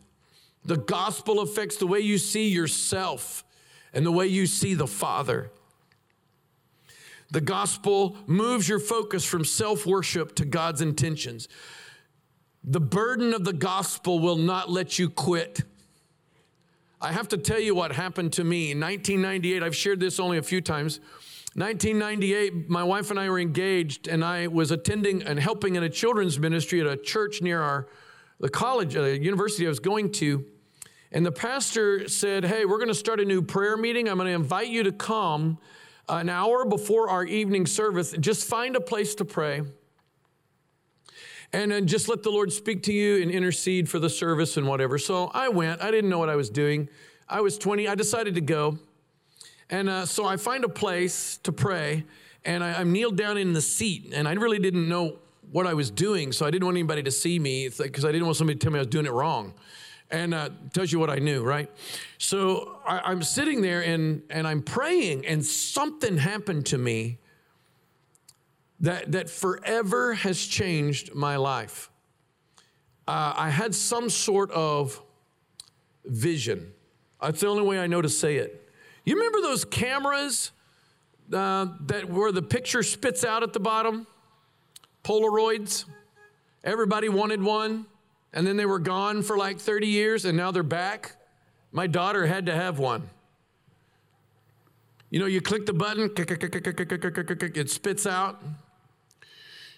[0.66, 3.44] The gospel affects the way you see yourself
[3.94, 5.52] and the way you see the Father.
[7.32, 11.48] The gospel moves your focus from self worship to God's intentions.
[12.64, 15.62] The burden of the gospel will not let you quit.
[17.00, 19.64] I have to tell you what happened to me in 1998.
[19.64, 21.00] I've shared this only a few times.
[21.56, 25.90] 1998, my wife and I were engaged, and I was attending and helping in a
[25.90, 27.88] children's ministry at a church near our
[28.40, 30.44] the college, uh, university I was going to.
[31.12, 34.10] And the pastor said, Hey, we're going to start a new prayer meeting.
[34.10, 35.60] I'm going to invite you to come
[36.10, 38.14] an hour before our evening service.
[38.20, 39.62] Just find a place to pray.
[41.54, 44.68] And then just let the Lord speak to you and intercede for the service and
[44.68, 44.98] whatever.
[44.98, 45.82] So I went.
[45.82, 46.88] I didn't know what I was doing.
[47.28, 47.88] I was 20.
[47.88, 48.78] I decided to go.
[49.72, 52.04] And uh, so I find a place to pray,
[52.44, 55.74] and I, am kneeled down in the seat, and I really didn't know what I
[55.74, 58.60] was doing, so I didn't want anybody to see me because I didn't want somebody
[58.60, 59.54] to tell me I was doing it wrong.
[60.10, 61.72] And uh, tells you what I knew, right?
[62.18, 67.20] So I, am sitting there and, and I'm praying, and something happened to me
[68.82, 71.90] that, that forever has changed my life.
[73.08, 75.02] Uh, I had some sort of
[76.06, 76.74] vision.
[77.22, 78.70] That's the only way I know to say it.
[79.06, 80.52] You remember those cameras
[81.32, 84.06] uh, that where the picture spits out at the bottom?
[85.04, 85.86] Polaroids.
[86.64, 87.86] Everybody wanted one,
[88.34, 91.16] and then they were gone for like 30 years, and now they're back.
[91.72, 93.10] My daughter had to have one.
[95.10, 98.42] You know, you click the button, it spits out.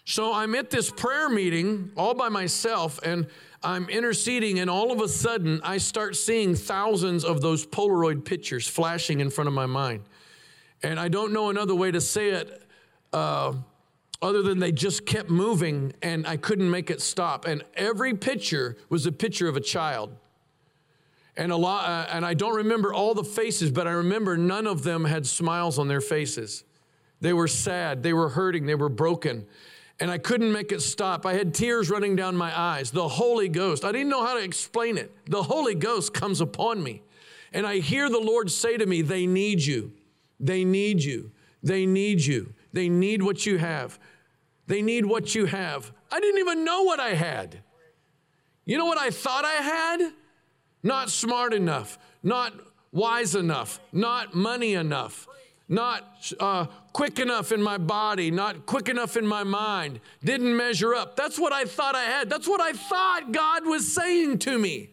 [0.05, 3.27] So I'm at this prayer meeting all by myself, and
[3.63, 8.67] I'm interceding, and all of a sudden, I start seeing thousands of those Polaroid pictures
[8.67, 10.01] flashing in front of my mind.
[10.83, 12.61] And I don't know another way to say it
[13.13, 13.53] uh,
[14.21, 17.45] other than they just kept moving, and I couldn't make it stop.
[17.45, 20.13] And every picture was a picture of a child.
[21.35, 24.67] And a lot, uh, and I don't remember all the faces, but I remember none
[24.67, 26.63] of them had smiles on their faces.
[27.21, 29.47] They were sad, they were hurting, they were broken
[29.99, 31.25] and I couldn't make it stop.
[31.25, 32.91] I had tears running down my eyes.
[32.91, 35.15] The Holy Ghost, I didn't know how to explain it.
[35.27, 37.03] The Holy Ghost comes upon me,
[37.51, 39.93] and I hear the Lord say to me, They need you.
[40.39, 41.31] They need you.
[41.61, 42.53] They need you.
[42.73, 43.99] They need what you have.
[44.67, 45.91] They need what you have.
[46.11, 47.61] I didn't even know what I had.
[48.65, 50.13] You know what I thought I had?
[50.83, 52.53] Not smart enough, not
[52.91, 55.27] wise enough, not money enough,
[55.69, 60.93] not uh, quick enough in my body, not quick enough in my mind, didn't measure
[60.93, 61.15] up.
[61.15, 62.29] That's what I thought I had.
[62.29, 64.89] That's what I thought God was saying to me.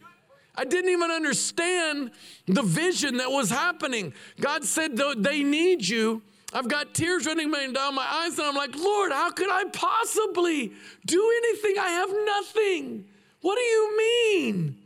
[0.55, 2.11] I didn't even understand
[2.47, 4.13] the vision that was happening.
[4.41, 6.23] God said, They need you.
[6.53, 10.73] I've got tears running down my eyes, and I'm like, Lord, how could I possibly
[11.07, 11.79] do anything?
[11.79, 13.05] I have nothing.
[13.41, 14.77] What do you mean?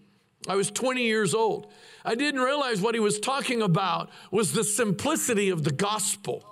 [0.46, 1.72] I was 20 years old.
[2.04, 6.44] I didn't realize what he was talking about was the simplicity of the gospel.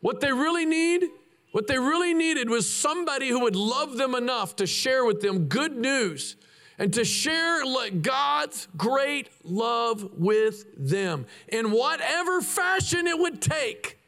[0.00, 1.06] What they really need,
[1.52, 5.46] what they really needed was somebody who would love them enough to share with them
[5.46, 6.36] good news
[6.78, 13.98] and to share God's great love with them in whatever fashion it would take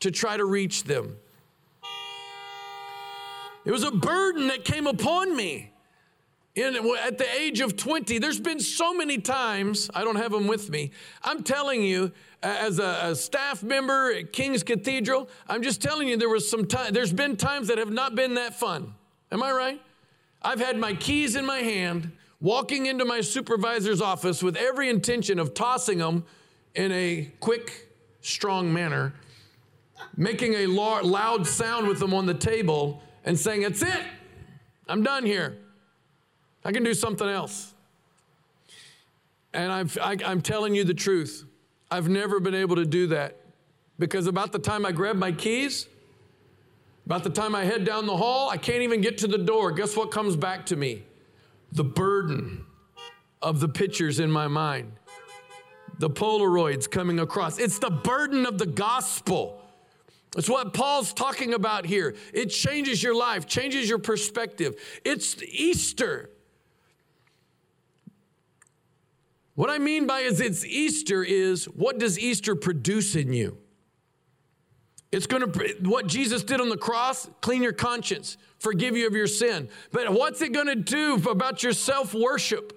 [0.00, 1.16] to try to reach them.
[3.64, 5.72] It was a burden that came upon me
[6.56, 10.46] in, at the age of 20, there's been so many times, I don't have them
[10.46, 10.90] with me.
[11.22, 16.16] I'm telling you, as a, a, staff member at King's Cathedral, I'm just telling you,
[16.16, 18.94] there was some time, there's been times that have not been that fun.
[19.30, 19.82] Am I right?
[20.40, 25.38] I've had my keys in my hand, walking into my supervisor's office with every intention
[25.38, 26.24] of tossing them
[26.74, 27.90] in a quick,
[28.22, 29.12] strong manner,
[30.16, 34.04] making a loud sound with them on the table, and saying, That's it,
[34.88, 35.58] I'm done here.
[36.66, 37.72] I can do something else.
[39.54, 41.44] And I've, I, I'm telling you the truth.
[41.92, 43.36] I've never been able to do that
[44.00, 45.86] because about the time I grab my keys,
[47.06, 49.70] about the time I head down the hall, I can't even get to the door.
[49.70, 51.04] Guess what comes back to me?
[51.70, 52.66] The burden
[53.40, 54.90] of the pictures in my mind,
[56.00, 57.60] the Polaroids coming across.
[57.60, 59.62] It's the burden of the gospel.
[60.36, 62.16] It's what Paul's talking about here.
[62.34, 64.74] It changes your life, changes your perspective.
[65.04, 66.30] It's Easter.
[69.56, 73.58] What I mean by is it's Easter is what does Easter produce in you?
[75.10, 79.14] It's going to, what Jesus did on the cross, clean your conscience, forgive you of
[79.14, 79.70] your sin.
[79.92, 82.74] But what's it going to do about your self worship?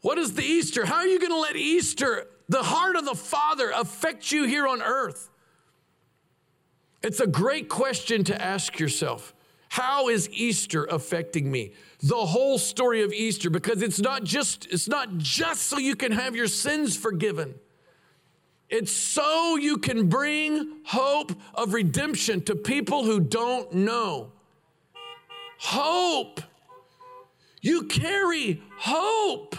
[0.00, 0.86] What is the Easter?
[0.86, 4.68] How are you going to let Easter, the heart of the Father, affect you here
[4.68, 5.28] on earth?
[7.02, 9.34] It's a great question to ask yourself.
[9.74, 11.72] How is Easter affecting me?
[12.00, 16.12] The whole story of Easter because it's not just it's not just so you can
[16.12, 17.56] have your sins forgiven.
[18.70, 24.30] It's so you can bring hope of redemption to people who don't know.
[25.58, 26.40] Hope.
[27.60, 29.56] You carry hope.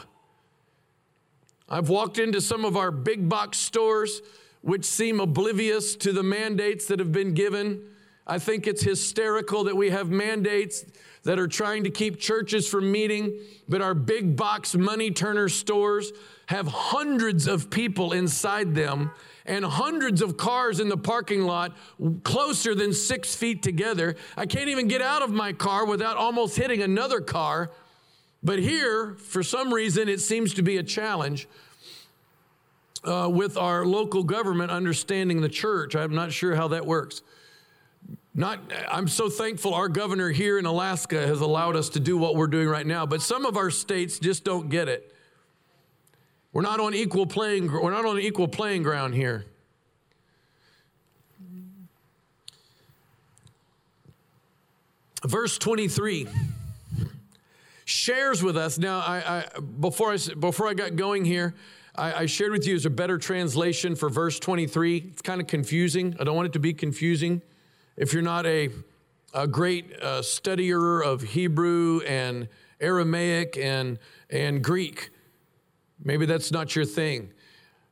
[1.67, 4.21] I've walked into some of our big box stores
[4.61, 7.81] which seem oblivious to the mandates that have been given.
[8.27, 10.85] I think it's hysterical that we have mandates
[11.23, 16.11] that are trying to keep churches from meeting, but our big box money turner stores
[16.47, 19.11] have hundreds of people inside them
[19.45, 21.75] and hundreds of cars in the parking lot
[22.23, 24.15] closer than six feet together.
[24.35, 27.71] I can't even get out of my car without almost hitting another car.
[28.43, 31.47] But here, for some reason, it seems to be a challenge.
[33.03, 35.95] Uh, with our local government understanding the church.
[35.95, 37.21] I'm not sure how that works.
[38.37, 38.59] Not,
[38.91, 42.47] I'm so thankful our governor here in Alaska has allowed us to do what we're
[42.47, 45.15] doing right now, but some of our states just don't get it.
[46.51, 49.45] We're not on equal playing, we're not on equal playing ground here.
[55.23, 56.27] Verse 23
[57.85, 58.77] shares with us.
[58.77, 61.55] Now, I, I, before, I, before I got going here,
[61.95, 64.97] I, I shared with you as a better translation for verse 23.
[64.97, 66.17] It's kind of confusing.
[66.19, 67.41] I don't want it to be confusing.
[67.97, 68.69] If you're not a,
[69.33, 72.49] a great uh, studier of Hebrew and
[72.81, 75.11] Aramaic and, and Greek,
[76.03, 77.31] maybe that's not your thing.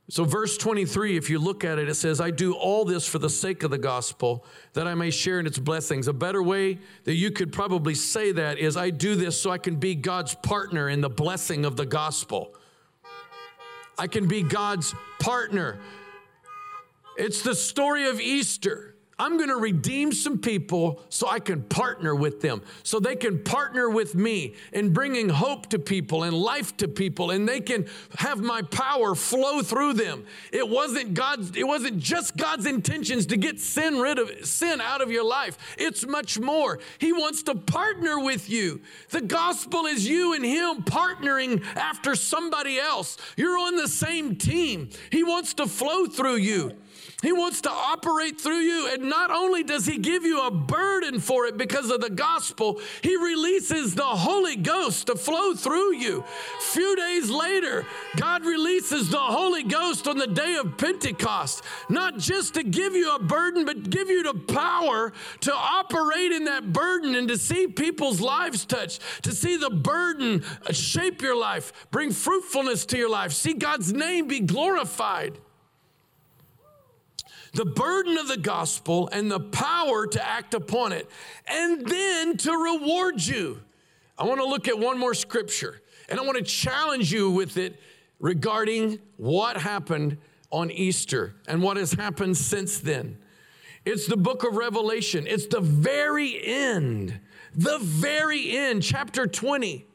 [0.10, 3.20] So, verse 23, if you look at it, it says, I do all this for
[3.20, 6.10] the sake of the gospel, that I may share in its blessings.
[6.10, 9.58] A better way that you could probably say that is, I do this so I
[9.58, 12.54] can be God's partner in the blessing of the gospel.
[13.98, 15.80] I can be God's partner.
[17.16, 18.93] It's the story of Easter.
[19.20, 23.44] I'm going to redeem some people so I can partner with them, so they can
[23.44, 27.86] partner with me in bringing hope to people and life to people, and they can
[28.18, 30.26] have my power flow through them.
[30.52, 35.02] It wasn't God's, it wasn't just God's intentions to get sin rid of sin out
[35.02, 35.58] of your life.
[35.78, 36.80] It's much more.
[36.98, 38.82] He wants to partner with you.
[39.10, 43.18] The gospel is you and Him partnering after somebody else.
[43.38, 44.90] You're on the same team.
[45.12, 46.78] He wants to flow through you.
[47.24, 48.90] He wants to operate through you.
[48.92, 52.82] And not only does He give you a burden for it because of the gospel,
[53.02, 56.26] He releases the Holy Ghost to flow through you.
[56.60, 57.86] Few days later,
[58.18, 63.16] God releases the Holy Ghost on the day of Pentecost, not just to give you
[63.16, 67.68] a burden, but give you the power to operate in that burden and to see
[67.68, 73.32] people's lives touched, to see the burden shape your life, bring fruitfulness to your life,
[73.32, 75.40] see God's name be glorified
[77.54, 81.10] the burden of the gospel and the power to act upon it,
[81.48, 83.62] and then to reward you.
[84.18, 87.58] I want to look at one more scripture, and I want to challenge you with
[87.58, 87.80] it
[88.20, 90.18] regarding what happened
[90.52, 93.18] on Easter and what has happened since then.
[93.86, 97.20] It's the book of Revelation, it's the very end,
[97.54, 99.86] the very end, chapter 20,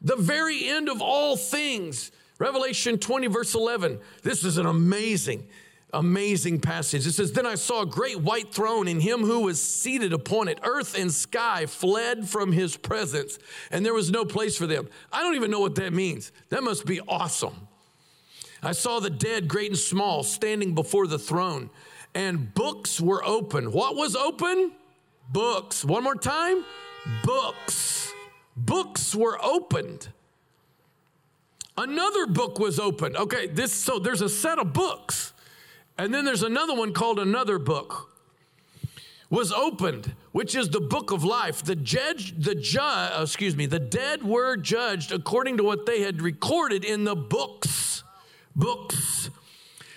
[0.00, 2.12] the very end of all things.
[2.38, 3.98] Revelation 20, verse 11.
[4.22, 5.46] This is an amazing
[5.94, 7.06] amazing passage.
[7.06, 10.48] It says, Then I saw a great white throne, and him who was seated upon
[10.48, 10.58] it.
[10.62, 13.38] Earth and sky fled from his presence,
[13.70, 14.88] and there was no place for them.
[15.12, 16.32] I don't even know what that means.
[16.50, 17.68] That must be awesome.
[18.62, 21.70] I saw the dead, great and small, standing before the throne,
[22.14, 23.72] and books were open.
[23.72, 24.72] What was open?
[25.32, 25.84] Books.
[25.84, 26.64] One more time
[27.22, 28.12] books.
[28.56, 30.08] Books were opened.
[31.76, 33.16] Another book was opened.
[33.16, 35.33] Okay, this so there's a set of books.
[35.96, 38.10] And then there's another one called Another Book
[39.30, 41.62] was opened, which is the book of life.
[41.62, 46.02] The judge, the judge, uh, excuse me, the dead were judged according to what they
[46.02, 48.04] had recorded in the books.
[48.54, 49.30] Books.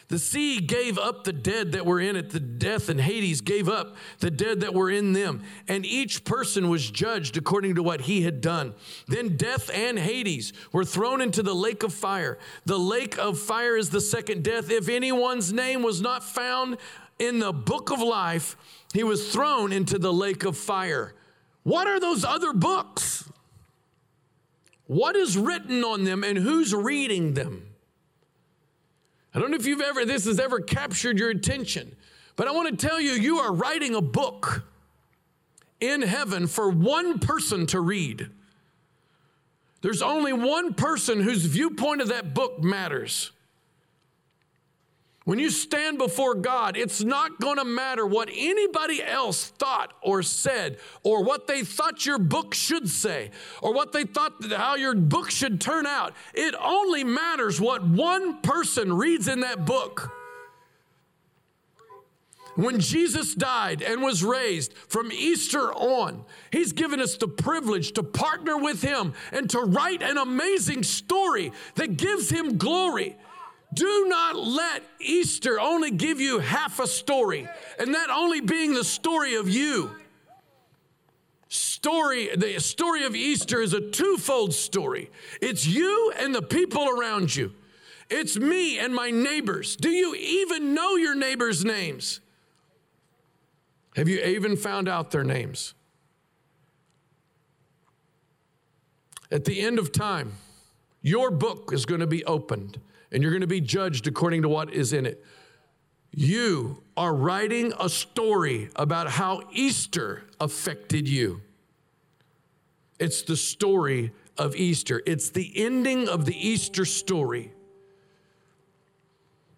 [0.09, 2.29] The sea gave up the dead that were in it.
[2.29, 5.43] The death and Hades gave up the dead that were in them.
[5.67, 8.73] And each person was judged according to what he had done.
[9.07, 12.39] Then death and Hades were thrown into the lake of fire.
[12.65, 14.71] The lake of fire is the second death.
[14.71, 16.77] If anyone's name was not found
[17.19, 18.55] in the book of life,
[18.93, 21.15] he was thrown into the lake of fire.
[21.63, 23.29] What are those other books?
[24.85, 27.66] What is written on them and who's reading them?
[29.37, 31.95] I don't know if you've ever, this has ever captured your attention,
[32.35, 34.63] but I want to tell you, you are writing a book
[35.79, 38.31] in heaven for one person to read.
[39.83, 43.29] There's only one person whose viewpoint of that book matters.
[45.27, 50.23] When you stand before God, it's not going to matter what anybody else thought or
[50.23, 54.95] said, or what they thought your book should say, or what they thought how your
[54.95, 56.13] book should turn out.
[56.33, 60.09] It only matters what one person reads in that book.
[62.55, 66.23] When Jesus died and was raised from Easter on,
[66.53, 71.51] He's given us the privilege to partner with Him and to write an amazing story
[71.75, 73.17] that gives Him glory
[73.73, 77.47] Do not let Easter only give you half a story,
[77.79, 79.91] and that only being the story of you.
[81.49, 85.11] Story, the story of Easter is a twofold story.
[85.41, 87.53] It's you and the people around you.
[88.09, 89.75] It's me and my neighbors.
[89.75, 92.21] Do you even know your neighbors' names?
[93.95, 95.73] Have you even found out their names?
[99.29, 100.33] At the end of time,
[101.01, 102.79] your book is going to be opened
[103.11, 105.23] and you're going to be judged according to what is in it.
[106.11, 111.41] You are writing a story about how Easter affected you.
[112.99, 117.53] It's the story of Easter, it's the ending of the Easter story.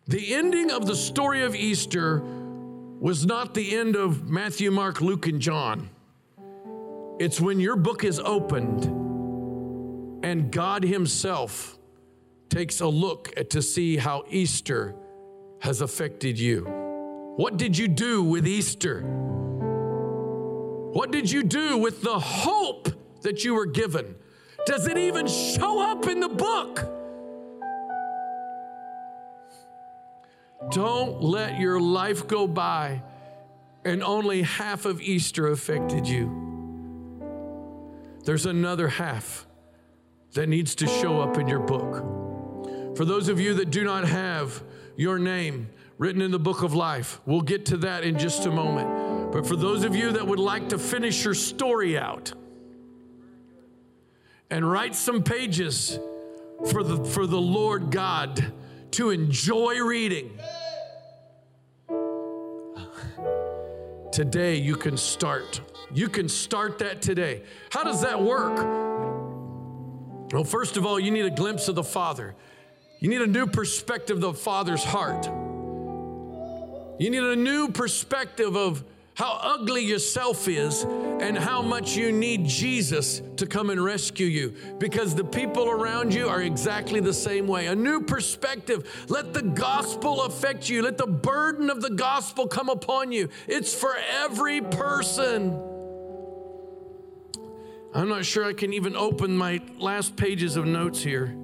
[0.07, 2.23] The ending of the story of Easter
[2.99, 5.89] was not the end of Matthew, Mark, Luke, and John.
[7.19, 8.85] It's when your book is opened
[10.23, 11.78] and God Himself
[12.49, 14.95] takes a look at, to see how Easter
[15.59, 16.61] has affected you.
[17.35, 19.01] What did you do with Easter?
[20.91, 22.89] What did you do with the hope
[23.21, 24.15] that you were given?
[24.65, 26.85] Does it even show up in the book?
[30.71, 33.01] Don't let your life go by
[33.85, 36.47] and only half of Easter affected you.
[38.25, 39.47] There's another half
[40.33, 42.18] that needs to show up in your book.
[42.95, 44.63] For those of you that do not have
[44.95, 48.51] your name written in the book of life, we'll get to that in just a
[48.51, 49.31] moment.
[49.31, 52.33] But for those of you that would like to finish your story out
[54.49, 55.99] and write some pages
[56.71, 58.51] for the, for the Lord God
[58.91, 60.39] to enjoy reading,
[64.11, 65.61] today you can start.
[65.93, 67.43] You can start that today.
[67.71, 68.57] How does that work?
[70.31, 72.35] Well, first of all, you need a glimpse of the Father.
[72.99, 75.25] You need a new perspective of the Father's heart.
[76.99, 78.83] You need a new perspective of
[79.13, 84.53] how ugly yourself is and how much you need Jesus to come and rescue you
[84.79, 87.67] because the people around you are exactly the same way.
[87.67, 89.05] A new perspective.
[89.07, 93.29] Let the gospel affect you, let the burden of the gospel come upon you.
[93.47, 95.51] It's for every person.
[97.93, 101.35] I'm not sure I can even open my last pages of notes here.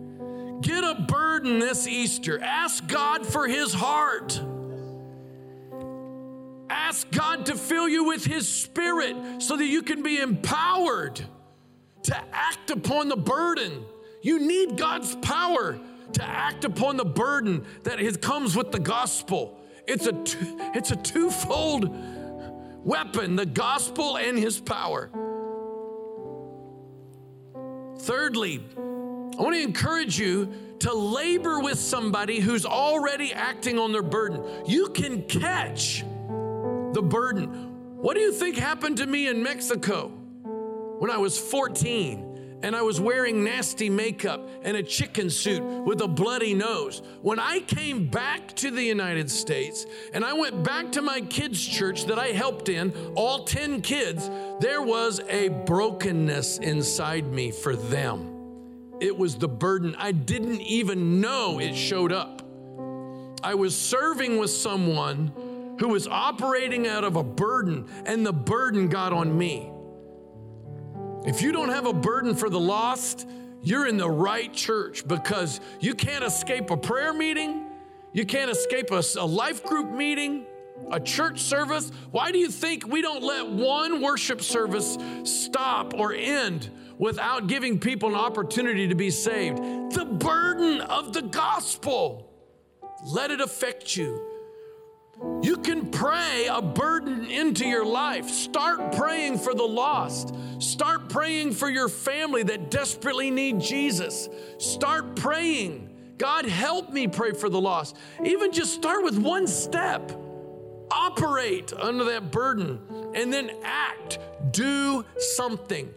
[0.61, 2.41] Get a burden this Easter.
[2.41, 4.41] Ask God for his heart.
[6.69, 11.21] Ask God to fill you with His Spirit so that you can be empowered
[12.03, 13.85] to act upon the burden.
[14.21, 15.79] You need God's power
[16.13, 19.59] to act upon the burden that comes with the gospel.
[19.87, 20.23] It's a,
[20.75, 21.89] it's a twofold
[22.83, 25.09] weapon the gospel and His power.
[27.99, 28.63] Thirdly,
[29.37, 34.43] I want to encourage you to labor with somebody who's already acting on their burden.
[34.65, 36.05] You can catch
[36.93, 37.47] the burden.
[37.97, 40.07] What do you think happened to me in Mexico
[40.99, 46.01] when I was 14 and I was wearing nasty makeup and a chicken suit with
[46.01, 47.01] a bloody nose?
[47.21, 51.65] When I came back to the United States and I went back to my kids'
[51.65, 54.29] church that I helped in, all 10 kids,
[54.61, 58.34] there was a brokenness inside me for them.
[58.99, 59.95] It was the burden.
[59.97, 62.41] I didn't even know it showed up.
[63.43, 68.87] I was serving with someone who was operating out of a burden, and the burden
[68.87, 69.69] got on me.
[71.25, 73.27] If you don't have a burden for the lost,
[73.61, 77.65] you're in the right church because you can't escape a prayer meeting,
[78.13, 80.45] you can't escape a, a life group meeting,
[80.91, 81.91] a church service.
[82.11, 87.79] Why do you think we don't let one worship service stop or end without giving
[87.79, 89.57] people an opportunity to be saved?
[89.91, 92.31] The burden of the gospel.
[93.05, 94.35] Let it affect you.
[95.41, 98.29] You can pray a burden into your life.
[98.29, 100.33] Start praying for the lost.
[100.59, 104.27] Start praying for your family that desperately need Jesus.
[104.57, 105.89] Start praying.
[106.17, 107.95] God, help me pray for the lost.
[108.23, 110.11] Even just start with one step.
[110.91, 112.79] Operate under that burden
[113.13, 114.19] and then act.
[114.51, 115.93] Do something.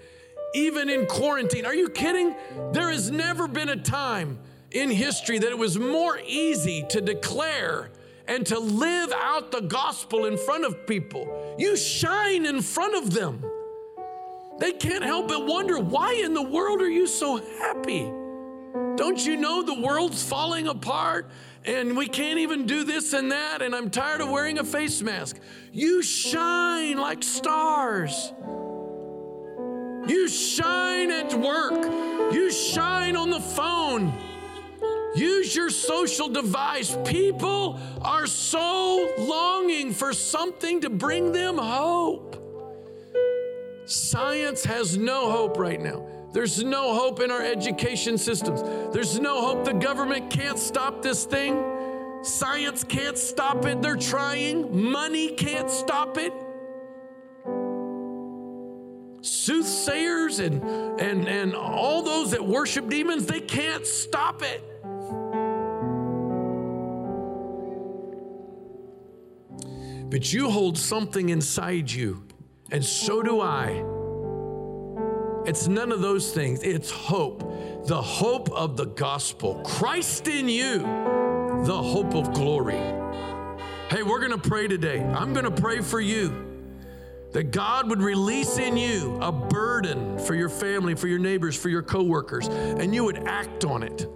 [0.55, 1.66] Even in quarantine.
[1.66, 2.34] Are you kidding?
[2.72, 4.38] There has never been a time
[4.70, 7.90] in history that it was more easy to declare
[8.26, 11.57] and to live out the gospel in front of people.
[11.59, 13.42] You shine in front of them.
[14.59, 18.11] They can't help but wonder why in the world are you so happy?
[18.96, 21.30] Don't you know the world's falling apart
[21.64, 25.01] and we can't even do this and that and I'm tired of wearing a face
[25.01, 25.38] mask?
[25.72, 28.32] You shine like stars.
[30.09, 31.85] You shine at work.
[32.33, 34.13] You shine on the phone.
[35.15, 36.97] Use your social device.
[37.05, 42.37] People are so longing for something to bring them hope.
[43.85, 46.07] Science has no hope right now.
[46.33, 48.63] There's no hope in our education systems.
[48.93, 49.65] There's no hope.
[49.65, 51.65] The government can't stop this thing.
[52.23, 53.81] Science can't stop it.
[53.81, 54.91] They're trying.
[54.91, 56.33] Money can't stop it.
[59.21, 60.62] Soothsayers and,
[61.01, 64.62] and, and all those that worship demons, they can't stop it.
[70.11, 72.25] But you hold something inside you,
[72.71, 73.85] and so do I.
[75.47, 77.41] It's none of those things, it's hope.
[77.87, 79.62] The hope of the gospel.
[79.64, 80.79] Christ in you,
[81.64, 82.81] the hope of glory.
[83.91, 85.03] Hey, we're gonna pray today.
[85.03, 86.47] I'm gonna pray for you
[87.33, 91.68] that God would release in you a burden for your family, for your neighbors, for
[91.68, 94.07] your coworkers, and you would act on it.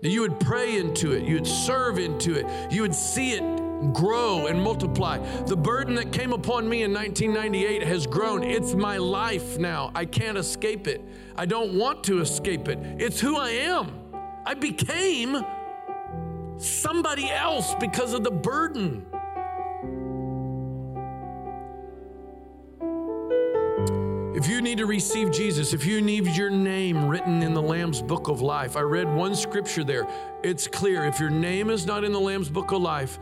[0.00, 3.62] That you would pray into it, you would serve into it, you would see it
[3.92, 5.18] grow and multiply.
[5.44, 8.42] The burden that came upon me in 1998 has grown.
[8.44, 9.90] It's my life now.
[9.94, 11.00] I can't escape it.
[11.36, 12.78] I don't want to escape it.
[12.98, 13.92] It's who I am.
[14.46, 15.44] I became
[16.58, 19.04] somebody else because of the burden.
[24.42, 28.02] If you need to receive Jesus, if you need your name written in the Lamb's
[28.02, 30.04] book of life, I read one scripture there.
[30.42, 31.04] It's clear.
[31.04, 33.20] If your name is not in the Lamb's book of life,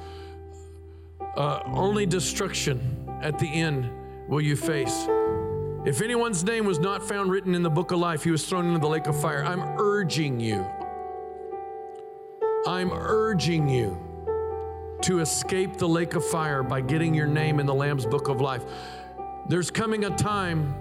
[1.36, 3.90] uh, only destruction at the end
[4.30, 5.06] will you face.
[5.84, 8.68] If anyone's name was not found written in the book of life, he was thrown
[8.68, 9.44] into the lake of fire.
[9.44, 10.66] I'm urging you,
[12.66, 13.98] I'm urging you
[15.02, 18.40] to escape the lake of fire by getting your name in the Lamb's book of
[18.40, 18.64] life.
[19.48, 20.74] There's coming a time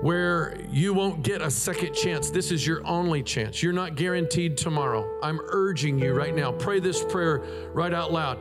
[0.00, 2.30] where you won't get a second chance.
[2.30, 3.62] This is your only chance.
[3.62, 5.18] You're not guaranteed tomorrow.
[5.22, 6.52] I'm urging you right now.
[6.52, 7.42] Pray this prayer
[7.72, 8.38] right out loud.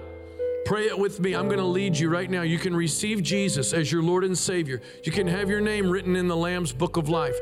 [0.66, 1.34] Pray it with me.
[1.34, 2.42] I'm going to lead you right now.
[2.42, 4.82] You can receive Jesus as your Lord and Savior.
[5.04, 7.38] You can have your name written in the Lamb's book of life.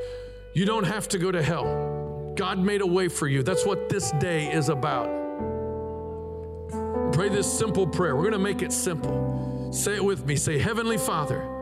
[0.54, 2.34] You don't have to go to hell.
[2.36, 3.42] God made a way for you.
[3.44, 5.08] That's what this day is about.
[7.14, 8.16] Pray this simple prayer.
[8.16, 9.72] We're going to make it simple.
[9.74, 10.36] Say it with me.
[10.36, 11.55] Say, Heavenly Father,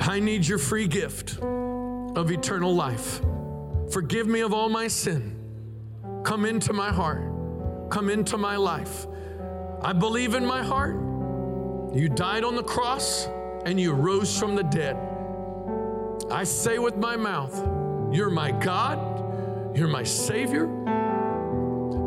[0.00, 3.20] I need your free gift of eternal life.
[3.90, 5.36] Forgive me of all my sin.
[6.24, 7.90] Come into my heart.
[7.90, 9.06] Come into my life.
[9.82, 10.94] I believe in my heart.
[11.94, 13.26] You died on the cross
[13.66, 14.96] and you rose from the dead.
[16.30, 17.54] I say with my mouth,
[18.12, 20.66] You're my God, you're my Savior,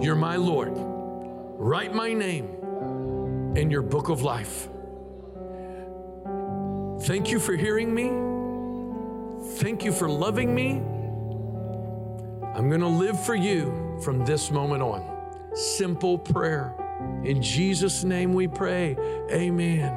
[0.02, 0.74] you're my Lord.
[0.76, 4.68] Write my name in your book of life.
[7.04, 8.06] Thank you for hearing me.
[9.58, 10.82] Thank you for loving me.
[12.56, 15.04] I'm going to live for you from this moment on.
[15.54, 16.74] Simple prayer.
[17.26, 18.95] In Jesus' name we pray.
[19.30, 19.91] Amen.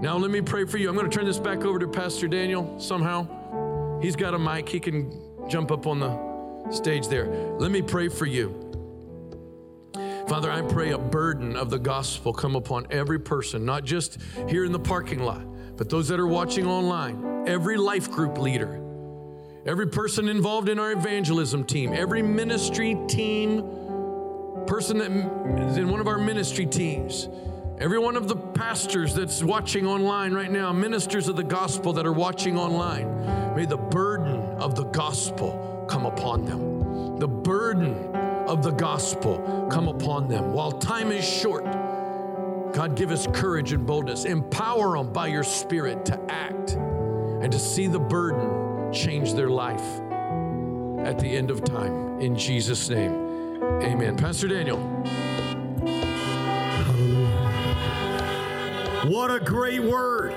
[0.00, 0.88] Now, let me pray for you.
[0.88, 4.00] I'm going to turn this back over to Pastor Daniel somehow.
[4.00, 7.26] He's got a mic, he can jump up on the stage there.
[7.58, 8.62] Let me pray for you.
[10.28, 14.18] Father, I pray a burden of the gospel come upon every person, not just
[14.48, 15.44] here in the parking lot
[15.76, 18.82] but those that are watching online, every life group leader,
[19.66, 23.62] every person involved in our evangelism team, every ministry team,
[24.66, 25.10] person that
[25.70, 27.28] is in one of our ministry teams,
[27.78, 32.06] every one of the pastors that's watching online right now, ministers of the gospel that
[32.06, 37.18] are watching online, may the burden of the gospel come upon them.
[37.18, 38.14] The burden
[38.46, 40.52] of the gospel come upon them.
[40.52, 41.64] While time is short,
[42.76, 44.26] God, give us courage and boldness.
[44.26, 49.80] Empower them by your Spirit to act and to see the burden change their life
[50.98, 52.20] at the end of time.
[52.20, 54.18] In Jesus' name, amen.
[54.18, 54.76] Pastor Daniel.
[56.84, 57.30] Hallelujah.
[59.06, 60.34] What a great word.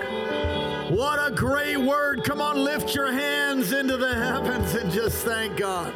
[0.92, 2.24] What a great word.
[2.24, 5.94] Come on, lift your hands into the heavens and just thank God.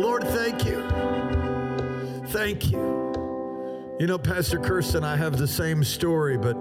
[0.00, 0.82] Lord, thank you.
[2.28, 3.11] Thank you.
[4.02, 6.54] You know, Pastor Kirsten, I have the same story, but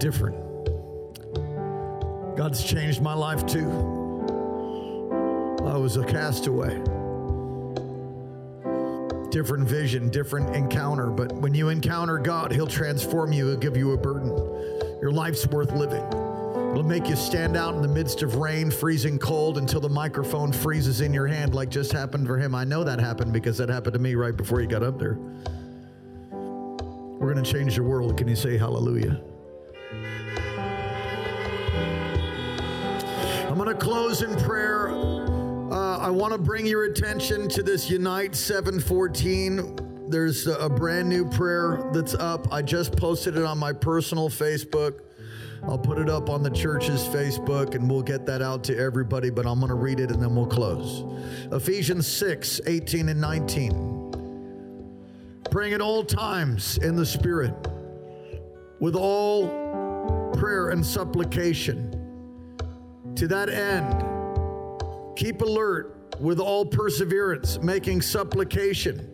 [0.00, 0.34] different.
[2.36, 3.70] God's changed my life too.
[5.64, 6.74] I was a castaway.
[9.30, 13.92] Different vision, different encounter, but when you encounter God, He'll transform you, He'll give you
[13.92, 14.30] a burden.
[15.00, 16.02] Your life's worth living.
[16.72, 20.50] It'll make you stand out in the midst of rain, freezing cold, until the microphone
[20.50, 22.56] freezes in your hand, like just happened for him.
[22.56, 25.16] I know that happened because that happened to me right before he got up there.
[27.20, 28.16] We're going to change the world.
[28.16, 29.20] Can you say hallelujah?
[33.46, 34.88] I'm going to close in prayer.
[34.88, 40.08] Uh, I want to bring your attention to this Unite 714.
[40.08, 42.50] There's a brand new prayer that's up.
[42.50, 45.00] I just posted it on my personal Facebook.
[45.64, 49.28] I'll put it up on the church's Facebook and we'll get that out to everybody,
[49.28, 51.04] but I'm going to read it and then we'll close.
[51.52, 53.99] Ephesians 6 18 and 19.
[55.50, 57.54] Praying at all times in the Spirit
[58.78, 59.48] with all
[60.34, 61.90] prayer and supplication.
[63.16, 69.10] To that end, keep alert with all perseverance, making supplication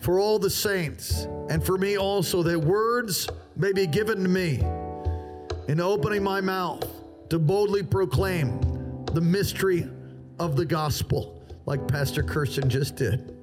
[0.00, 4.62] for all the saints and for me also, that words may be given to me
[5.68, 6.86] in opening my mouth
[7.28, 9.88] to boldly proclaim the mystery
[10.38, 13.36] of the gospel, like Pastor Kirsten just did.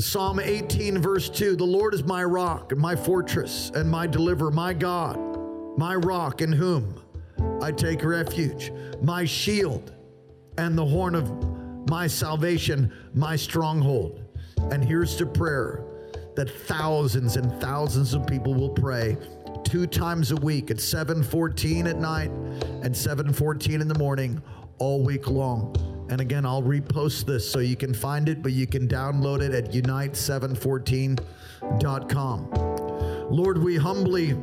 [0.00, 4.50] Psalm 18, verse 2 The Lord is my rock and my fortress and my deliverer,
[4.50, 5.18] my God,
[5.76, 6.94] my rock in whom
[7.60, 8.72] I take refuge,
[9.02, 9.94] my shield
[10.56, 11.30] and the horn of
[11.90, 14.24] my salvation, my stronghold.
[14.70, 15.84] And here's the prayer
[16.34, 19.18] that thousands and thousands of people will pray
[19.64, 22.30] two times a week at 7:14 at night
[22.82, 24.40] and 7:14 in the morning
[24.78, 25.76] all week long.
[26.10, 29.54] And again, I'll repost this so you can find it, but you can download it
[29.54, 32.50] at unite714.com.
[33.30, 34.36] Lord, we humbly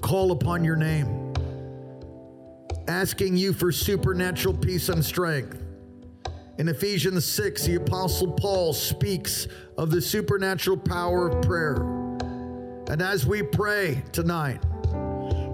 [0.00, 1.34] call upon your name,
[2.88, 5.62] asking you for supernatural peace and strength.
[6.56, 11.82] In Ephesians 6, the Apostle Paul speaks of the supernatural power of prayer.
[12.88, 14.64] And as we pray tonight,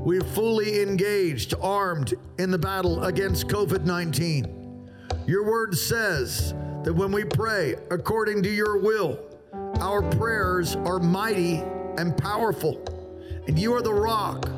[0.05, 4.56] we are fully engaged, armed in the battle against COVID 19.
[5.27, 6.55] Your word says
[6.85, 9.18] that when we pray according to your will,
[9.81, 11.57] our prayers are mighty
[11.99, 12.81] and powerful.
[13.49, 14.49] And you are the rock,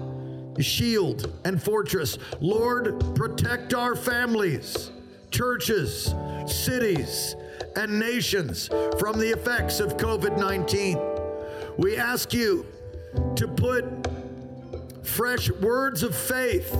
[0.54, 2.18] the shield, and fortress.
[2.40, 4.90] Lord, protect our families,
[5.30, 6.14] churches,
[6.46, 7.34] cities,
[7.76, 10.98] and nations from the effects of COVID 19.
[11.78, 12.66] We ask you
[13.36, 13.86] to put
[15.02, 16.70] fresh words of faith,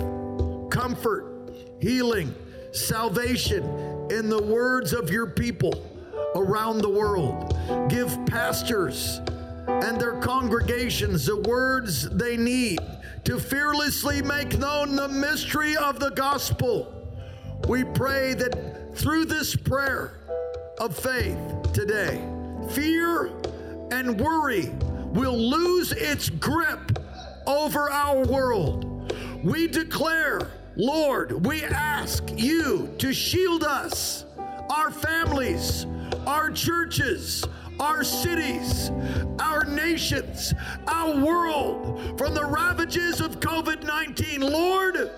[0.71, 2.35] comfort, healing,
[2.73, 3.63] salvation
[4.11, 5.75] in the words of your people
[6.35, 7.57] around the world.
[7.89, 9.21] Give pastors
[9.67, 12.79] and their congregations the words they need
[13.25, 16.95] to fearlessly make known the mystery of the gospel.
[17.69, 20.21] We pray that through this prayer
[20.81, 21.39] of faith
[21.73, 22.21] today,
[22.71, 23.31] fear
[23.91, 24.71] and worry
[25.13, 26.99] will lose its grip
[27.47, 29.13] over our world.
[29.43, 30.51] We declare,
[30.81, 34.25] Lord, we ask you to shield us,
[34.71, 35.87] our families,
[36.25, 37.45] our churches,
[37.81, 38.93] our cities,
[39.41, 40.55] our nations,
[40.87, 44.41] our world from the ravages of COVID 19.
[44.41, 45.11] Lord,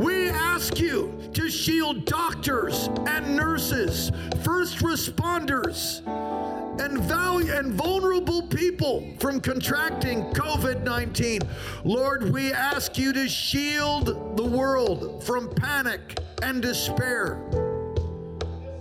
[0.00, 4.10] we ask you to shield doctors and nurses,
[4.42, 6.02] first responders,
[6.78, 6.98] and
[7.62, 11.46] and vulnerable people from contracting COVID-19.
[11.84, 17.40] Lord, we ask you to shield the world from panic and despair.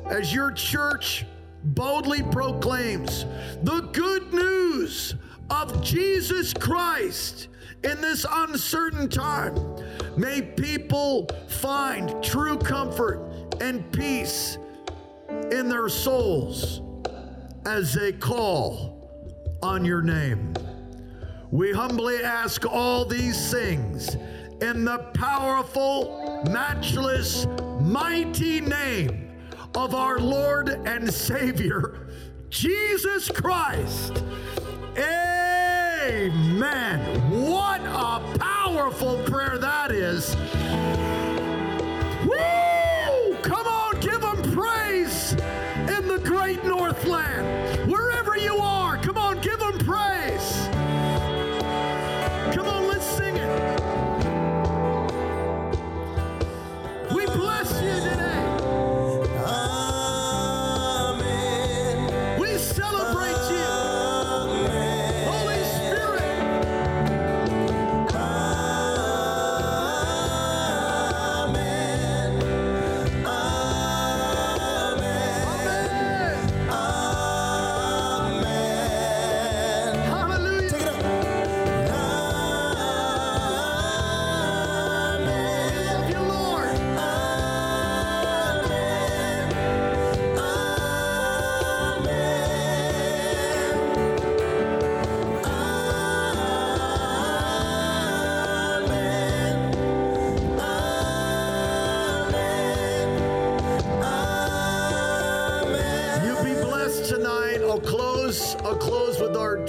[0.06, 1.26] As your church
[1.64, 3.26] boldly proclaims
[3.64, 5.16] the good news
[5.50, 7.50] of Jesus Christ
[7.84, 9.56] in this uncertain time,
[10.18, 13.20] may people find true comfort
[13.62, 14.58] and peace
[15.52, 16.82] in their souls
[17.66, 19.10] as they call
[19.62, 20.54] on your name.
[21.52, 24.16] We humbly ask all these things
[24.62, 27.46] in the powerful, matchless,
[27.82, 29.32] mighty name
[29.76, 32.08] of our Lord and Savior,
[32.50, 34.24] Jesus Christ.
[34.98, 36.30] Amen.
[37.50, 40.36] What a powerful prayer that is.
[42.26, 42.71] Woo!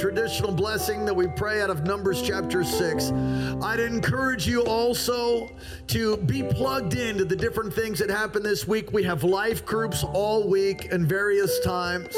[0.03, 3.12] Traditional blessing that we pray out of Numbers chapter six.
[3.62, 5.48] I'd encourage you also
[5.86, 8.92] to be plugged into the different things that happen this week.
[8.92, 12.16] We have life groups all week and various times,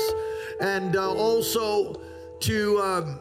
[0.63, 2.01] and uh, also
[2.41, 2.79] to.
[2.81, 3.19] Um,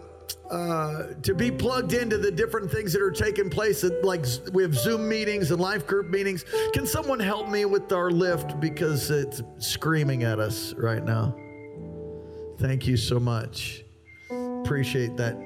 [0.50, 3.84] uh, to be plugged into the different things that are taking place.
[4.04, 6.46] Like we have Zoom meetings and life group meetings.
[6.74, 11.36] Can someone help me with our lift because it's screaming at us right now?
[12.60, 13.84] Thank you so much.
[14.64, 15.38] Appreciate that.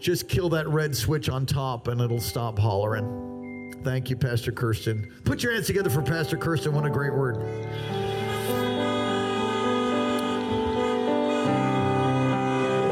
[0.00, 3.74] Just kill that red switch on top and it'll stop hollering.
[3.82, 5.10] Thank you, Pastor Kirsten.
[5.24, 6.74] Put your hands together for Pastor Kirsten.
[6.74, 7.38] What a great word.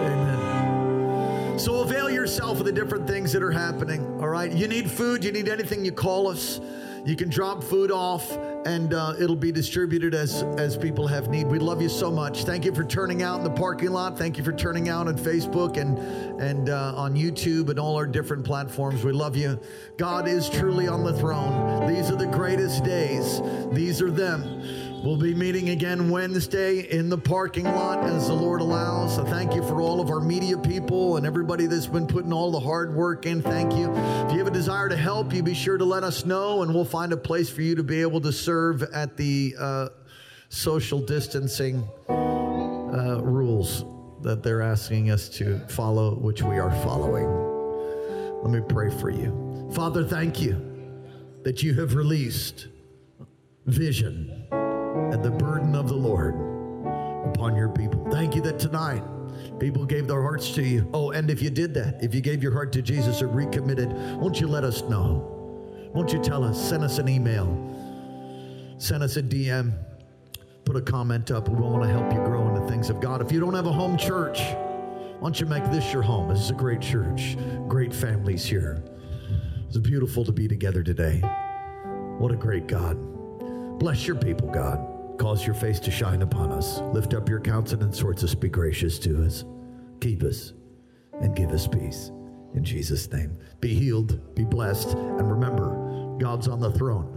[0.06, 1.58] Amen.
[1.58, 4.06] So avail yourself of the different things that are happening.
[4.20, 4.50] All right.
[4.50, 6.60] You need food, you need anything, you call us.
[7.04, 8.36] You can drop food off
[8.68, 11.46] and uh, it'll be distributed as as people have need.
[11.46, 12.44] We love you so much.
[12.44, 14.18] Thank you for turning out in the parking lot.
[14.18, 15.98] Thank you for turning out on Facebook and
[16.38, 19.04] and uh, on YouTube and all our different platforms.
[19.04, 19.58] We love you.
[19.96, 21.92] God is truly on the throne.
[21.92, 23.40] These are the greatest days.
[23.72, 24.42] These are them.
[25.02, 29.14] We'll be meeting again Wednesday in the parking lot as the Lord allows.
[29.14, 32.50] So thank you for all of our media people and everybody that's been putting all
[32.50, 33.40] the hard work in.
[33.40, 33.92] Thank you.
[33.94, 36.74] If you have a desire to help, you be sure to let us know and
[36.74, 39.88] we'll find a place for you to be able to serve at the uh,
[40.48, 43.84] social distancing uh, rules
[44.22, 47.28] that they're asking us to follow, which we are following.
[48.42, 49.70] Let me pray for you.
[49.74, 50.60] Father, thank you
[51.44, 52.66] that you have released
[53.66, 54.48] vision
[55.12, 56.34] and the burden of the Lord
[57.28, 58.08] upon your people.
[58.10, 59.02] Thank you that tonight
[59.58, 60.88] people gave their hearts to you.
[60.92, 63.92] Oh, and if you did that, if you gave your heart to Jesus or recommitted,
[64.18, 65.90] won't you let us know?
[65.94, 66.60] Won't you tell us?
[66.68, 67.46] Send us an email,
[68.78, 69.72] send us a DM,
[70.64, 71.48] put a comment up.
[71.48, 73.22] We want to help you grow in the things of God.
[73.22, 76.28] If you don't have a home church, why don't you make this your home?
[76.28, 77.36] This is a great church,
[77.66, 78.84] great families here.
[79.66, 81.20] It's beautiful to be together today.
[82.18, 82.96] What a great God.
[83.78, 84.97] Bless your people, God.
[85.18, 86.80] Cause your face to shine upon us.
[86.92, 88.34] Lift up your countenance towards us.
[88.34, 89.44] Be gracious to us.
[90.00, 90.52] Keep us
[91.20, 92.12] and give us peace.
[92.54, 93.36] In Jesus' name.
[93.60, 97.14] Be healed, be blessed, and remember, God's on the throne.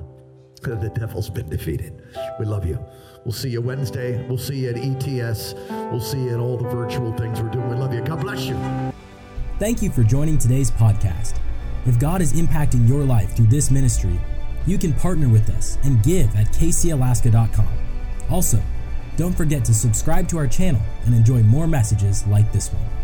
[0.62, 2.04] The devil's been defeated.
[2.40, 2.84] We love you.
[3.24, 4.26] We'll see you Wednesday.
[4.28, 5.54] We'll see you at ETS.
[5.70, 7.70] We'll see you at all the virtual things we're doing.
[7.70, 8.02] We love you.
[8.02, 8.56] God bless you.
[9.60, 11.36] Thank you for joining today's podcast.
[11.86, 14.20] If God is impacting your life through this ministry,
[14.68, 17.81] you can partner with us and give at kcalaska.com.
[18.32, 18.62] Also,
[19.18, 23.01] don't forget to subscribe to our channel and enjoy more messages like this one.